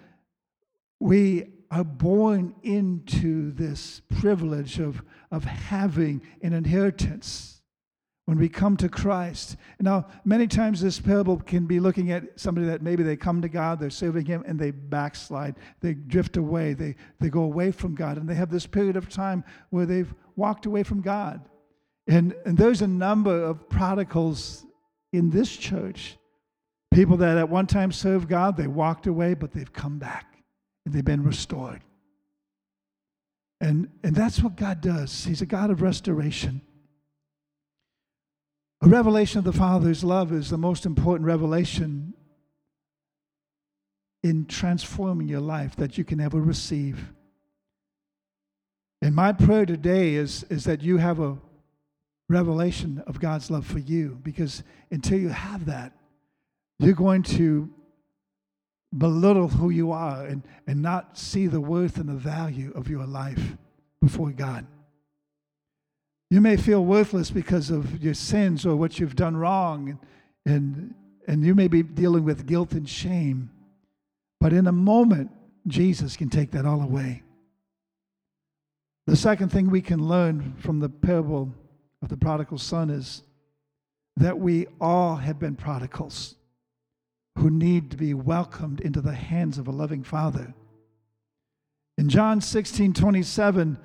we 0.99 1.45
are 1.71 1.83
born 1.83 2.55
into 2.63 3.51
this 3.51 4.01
privilege 4.19 4.79
of, 4.79 5.03
of 5.31 5.43
having 5.43 6.21
an 6.41 6.53
inheritance 6.53 7.58
when 8.29 8.37
we 8.37 8.47
come 8.47 8.77
to 8.77 8.87
Christ. 8.87 9.57
Now, 9.79 10.05
many 10.23 10.45
times 10.45 10.81
this 10.81 10.99
parable 10.99 11.37
can 11.37 11.65
be 11.65 11.79
looking 11.79 12.11
at 12.11 12.39
somebody 12.39 12.67
that 12.67 12.83
maybe 12.83 13.01
they 13.01 13.15
come 13.15 13.41
to 13.41 13.49
God, 13.49 13.79
they're 13.79 13.89
serving 13.89 14.27
Him, 14.27 14.43
and 14.45 14.59
they 14.59 14.69
backslide. 14.69 15.55
They 15.79 15.95
drift 15.95 16.37
away. 16.37 16.73
They, 16.73 16.93
they 17.19 17.29
go 17.29 17.41
away 17.41 17.71
from 17.71 17.95
God. 17.95 18.17
And 18.17 18.29
they 18.29 18.35
have 18.35 18.51
this 18.51 18.67
period 18.67 18.97
of 18.97 19.09
time 19.09 19.43
where 19.71 19.87
they've 19.87 20.13
walked 20.35 20.67
away 20.67 20.83
from 20.83 21.01
God. 21.01 21.41
And, 22.05 22.35
and 22.45 22.55
there's 22.55 22.83
a 22.83 22.87
number 22.87 23.43
of 23.43 23.67
prodigals 23.67 24.63
in 25.11 25.31
this 25.31 25.49
church. 25.57 26.15
People 26.93 27.17
that 27.17 27.35
at 27.35 27.49
one 27.49 27.65
time 27.65 27.91
served 27.91 28.29
God, 28.29 28.57
they 28.57 28.67
walked 28.67 29.07
away, 29.07 29.33
but 29.33 29.53
they've 29.53 29.73
come 29.73 29.97
back 29.97 30.43
and 30.85 30.93
they've 30.93 31.03
been 31.03 31.23
restored. 31.23 31.81
And, 33.59 33.89
and 34.03 34.15
that's 34.15 34.39
what 34.43 34.55
God 34.55 34.81
does. 34.81 35.25
He's 35.25 35.41
a 35.41 35.47
God 35.47 35.71
of 35.71 35.81
restoration. 35.81 36.61
A 38.81 38.87
revelation 38.87 39.39
of 39.39 39.43
the 39.43 39.53
Father's 39.53 40.03
love 40.03 40.31
is 40.31 40.49
the 40.49 40.57
most 40.57 40.85
important 40.85 41.27
revelation 41.27 42.13
in 44.23 44.45
transforming 44.45 45.27
your 45.27 45.41
life 45.41 45.75
that 45.75 45.97
you 45.97 46.03
can 46.03 46.21
ever 46.21 46.39
receive. 46.39 47.13
And 49.01 49.15
my 49.15 49.31
prayer 49.33 49.65
today 49.65 50.15
is, 50.15 50.43
is 50.49 50.63
that 50.65 50.81
you 50.81 50.97
have 50.97 51.19
a 51.19 51.37
revelation 52.29 53.03
of 53.07 53.19
God's 53.19 53.49
love 53.49 53.65
for 53.65 53.79
you 53.79 54.19
because 54.21 54.63
until 54.91 55.19
you 55.19 55.29
have 55.29 55.65
that, 55.65 55.93
you're 56.79 56.93
going 56.93 57.23
to 57.23 57.69
belittle 58.97 59.49
who 59.49 59.69
you 59.69 59.91
are 59.91 60.25
and, 60.25 60.43
and 60.67 60.81
not 60.81 61.17
see 61.17 61.47
the 61.47 61.61
worth 61.61 61.97
and 61.97 62.09
the 62.09 62.13
value 62.13 62.71
of 62.75 62.89
your 62.89 63.05
life 63.05 63.57
before 64.01 64.31
God. 64.31 64.65
You 66.29 66.41
may 66.41 66.57
feel 66.57 66.85
worthless 66.85 67.31
because 67.31 67.71
of 67.71 68.03
your 68.03 68.13
sins 68.13 68.65
or 68.65 68.75
what 68.75 68.99
you've 68.99 69.15
done 69.15 69.35
wrong, 69.35 69.99
and, 70.45 70.93
and, 71.27 71.43
you 71.43 71.55
may 71.55 71.67
be 71.67 71.81
dealing 71.81 72.23
with 72.23 72.45
guilt 72.45 72.73
and 72.73 72.87
shame. 72.87 73.49
But 74.39 74.53
in 74.53 74.67
a 74.67 74.71
moment, 74.71 75.31
Jesus 75.67 76.15
can 76.15 76.29
take 76.29 76.51
that 76.51 76.65
all 76.65 76.81
away. 76.81 77.23
The 79.07 79.15
second 79.15 79.49
thing 79.49 79.69
we 79.69 79.81
can 79.81 80.07
learn 80.07 80.55
from 80.59 80.79
the 80.79 80.89
parable 80.89 81.51
of 82.01 82.09
the 82.09 82.17
prodigal 82.17 82.59
son 82.59 82.89
is 82.89 83.23
that 84.15 84.39
we 84.39 84.67
all 84.79 85.15
have 85.15 85.39
been 85.39 85.55
prodigals 85.55 86.35
who 87.37 87.49
need 87.49 87.89
to 87.91 87.97
be 87.97 88.13
welcomed 88.13 88.81
into 88.81 89.01
the 89.01 89.15
hands 89.15 89.57
of 89.57 89.67
a 89.67 89.71
loving 89.71 90.03
father. 90.03 90.53
In 91.97 92.07
John 92.07 92.39
16 92.39 92.93
27, 92.93 93.77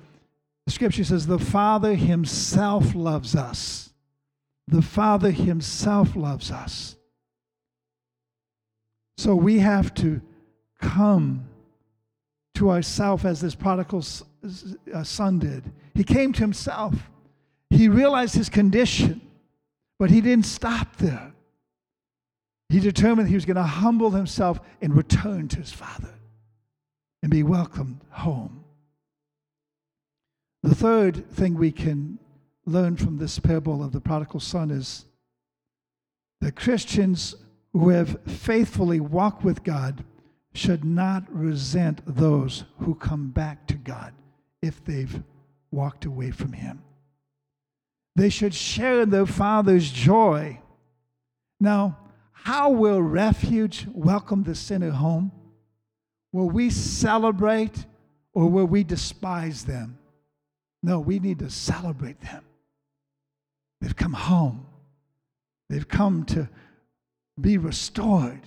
the 0.65 0.71
scripture 0.71 1.03
says, 1.03 1.27
The 1.27 1.39
Father 1.39 1.95
Himself 1.95 2.95
loves 2.95 3.35
us. 3.35 3.91
The 4.67 4.81
Father 4.81 5.31
Himself 5.31 6.15
loves 6.15 6.51
us. 6.51 6.95
So 9.17 9.35
we 9.35 9.59
have 9.59 9.93
to 9.95 10.21
come 10.81 11.47
to 12.55 12.69
ourselves 12.69 13.25
as 13.25 13.41
this 13.41 13.55
prodigal 13.55 14.03
uh, 14.93 15.03
son 15.03 15.39
did. 15.39 15.71
He 15.93 16.03
came 16.03 16.33
to 16.33 16.41
himself. 16.41 17.09
He 17.69 17.87
realized 17.87 18.35
his 18.35 18.49
condition, 18.49 19.21
but 19.99 20.09
he 20.09 20.21
didn't 20.21 20.45
stop 20.45 20.97
there. 20.97 21.33
He 22.69 22.79
determined 22.79 23.29
he 23.29 23.35
was 23.35 23.45
going 23.45 23.55
to 23.55 23.63
humble 23.63 24.11
himself 24.11 24.59
and 24.81 24.95
return 24.95 25.47
to 25.49 25.57
his 25.57 25.71
father 25.71 26.13
and 27.21 27.31
be 27.31 27.43
welcomed 27.43 28.01
home. 28.09 28.64
The 30.65 30.73
third 30.73 31.29
thing 31.29 31.53
we 31.53 31.71
can 31.71 32.17
learn 32.65 32.97
from 32.97 33.19
this 33.19 33.37
parable 33.37 33.83
of 33.83 33.91
the 33.91 34.01
prodigal 34.01 34.39
son 34.39 34.71
is 34.71 35.05
that 36.41 36.55
Christians 36.55 37.35
who 37.71 37.89
have 37.89 38.19
faithfully 38.25 38.99
walked 38.99 39.43
with 39.43 39.63
God 39.63 40.03
should 40.55 40.83
not 40.83 41.31
resent 41.31 42.01
those 42.07 42.63
who 42.79 42.95
come 42.95 43.29
back 43.29 43.67
to 43.67 43.75
God 43.75 44.11
if 44.63 44.83
they've 44.83 45.21
walked 45.69 46.05
away 46.05 46.31
from 46.31 46.53
Him. 46.53 46.81
They 48.15 48.29
should 48.29 48.55
share 48.55 49.05
their 49.05 49.27
Father's 49.27 49.91
joy. 49.91 50.61
Now, 51.59 51.99
how 52.31 52.71
will 52.71 53.03
refuge 53.03 53.85
welcome 53.93 54.41
the 54.41 54.55
sinner 54.55 54.89
home? 54.89 55.31
Will 56.31 56.49
we 56.49 56.71
celebrate 56.71 57.85
or 58.33 58.49
will 58.49 58.65
we 58.65 58.83
despise 58.83 59.65
them? 59.65 59.99
No, 60.85 60.99
we 60.99 61.17
need 61.17 61.39
to 61.39 61.49
celebrate 61.49 62.21
them. 62.21 62.43
They've 63.81 63.95
come 63.95 64.13
home, 64.13 64.67
they've 65.67 65.87
come 65.87 66.25
to 66.25 66.47
be 67.41 67.57
restored 67.57 68.41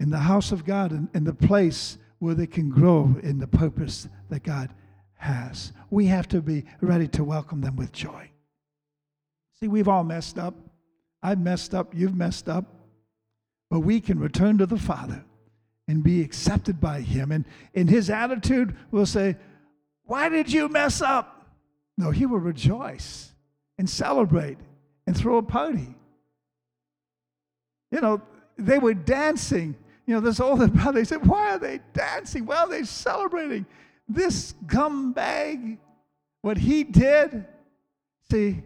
in 0.00 0.10
the 0.10 0.18
house 0.18 0.50
of 0.50 0.64
God 0.66 0.90
and 0.90 1.08
in 1.14 1.22
the 1.22 1.32
place 1.32 1.98
where 2.18 2.34
they 2.34 2.48
can 2.48 2.68
grow 2.68 3.14
in 3.22 3.38
the 3.38 3.46
purpose 3.46 4.08
that 4.28 4.42
God 4.42 4.70
has. 5.14 5.72
We 5.88 6.06
have 6.06 6.26
to 6.28 6.42
be 6.42 6.64
ready 6.80 7.06
to 7.08 7.22
welcome 7.22 7.60
them 7.60 7.76
with 7.76 7.92
joy. 7.92 8.30
See, 9.60 9.68
we've 9.68 9.88
all 9.88 10.04
messed 10.04 10.36
up. 10.36 10.54
I've 11.22 11.40
messed 11.40 11.76
up. 11.76 11.94
You've 11.94 12.16
messed 12.16 12.48
up. 12.48 12.64
But 13.70 13.80
we 13.80 14.00
can 14.00 14.18
return 14.18 14.58
to 14.58 14.66
the 14.66 14.78
Father 14.78 15.24
and 15.86 16.02
be 16.02 16.22
accepted 16.22 16.80
by 16.80 17.02
Him. 17.02 17.30
And 17.30 17.44
in 17.72 17.86
His 17.86 18.10
attitude, 18.10 18.76
we'll 18.90 19.06
say, 19.06 19.36
Why 20.08 20.28
did 20.28 20.52
you 20.52 20.68
mess 20.68 21.00
up? 21.00 21.46
No, 21.96 22.10
He 22.10 22.26
will 22.26 22.40
rejoice 22.40 23.30
and 23.78 23.88
celebrate 23.88 24.58
and 25.06 25.16
throw 25.16 25.36
a 25.36 25.42
party. 25.42 25.94
You 27.92 28.00
know, 28.00 28.22
they 28.56 28.78
were 28.78 28.94
dancing. 28.94 29.76
You 30.06 30.14
know, 30.14 30.20
this 30.20 30.40
older 30.40 30.66
brother, 30.68 30.98
he 30.98 31.04
said, 31.04 31.24
Why 31.26 31.52
are 31.52 31.58
they 31.58 31.80
dancing? 31.92 32.46
Well, 32.46 32.68
they're 32.68 32.84
celebrating 32.84 33.66
this 34.08 34.54
gumbag, 34.66 35.76
what 36.40 36.56
he 36.56 36.82
did, 36.82 37.44
see, 38.30 38.62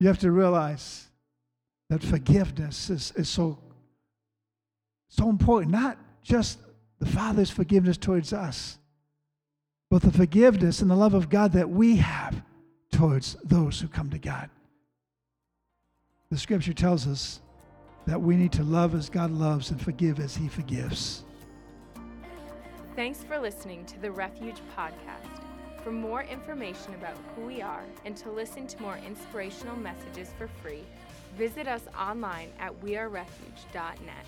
you 0.00 0.08
have 0.08 0.18
to 0.20 0.30
realize 0.30 1.08
that 1.90 2.02
forgiveness 2.02 2.88
is, 2.88 3.12
is 3.16 3.28
so, 3.28 3.58
so 5.08 5.28
important. 5.28 5.72
Not 5.72 5.98
just 6.22 6.58
the 6.98 7.06
Father's 7.06 7.50
forgiveness 7.50 7.98
towards 7.98 8.32
us, 8.32 8.78
but 9.90 10.02
the 10.02 10.12
forgiveness 10.12 10.82
and 10.82 10.90
the 10.90 10.96
love 10.96 11.14
of 11.14 11.28
God 11.28 11.52
that 11.52 11.70
we 11.70 11.96
have 11.96 12.42
towards 12.90 13.36
those 13.44 13.80
who 13.80 13.88
come 13.88 14.10
to 14.10 14.18
God. 14.18 14.50
The 16.30 16.38
scripture 16.38 16.72
tells 16.72 17.06
us 17.06 17.40
that 18.06 18.20
we 18.20 18.36
need 18.36 18.52
to 18.52 18.62
love 18.62 18.94
as 18.94 19.08
God 19.08 19.30
loves 19.30 19.70
and 19.70 19.80
forgive 19.80 20.18
as 20.18 20.36
He 20.36 20.48
forgives. 20.48 21.24
Thanks 22.94 23.22
for 23.22 23.38
listening 23.38 23.84
to 23.86 24.00
the 24.00 24.10
Refuge 24.10 24.60
Podcast. 24.76 25.42
For 25.84 25.92
more 25.92 26.22
information 26.22 26.94
about 26.94 27.16
who 27.34 27.42
we 27.42 27.62
are 27.62 27.84
and 28.04 28.16
to 28.16 28.30
listen 28.30 28.66
to 28.66 28.82
more 28.82 28.98
inspirational 29.06 29.76
messages 29.76 30.32
for 30.36 30.48
free, 30.48 30.82
visit 31.36 31.68
us 31.68 31.82
online 31.96 32.48
at 32.58 32.72
wearerefuge.net. 32.80 34.26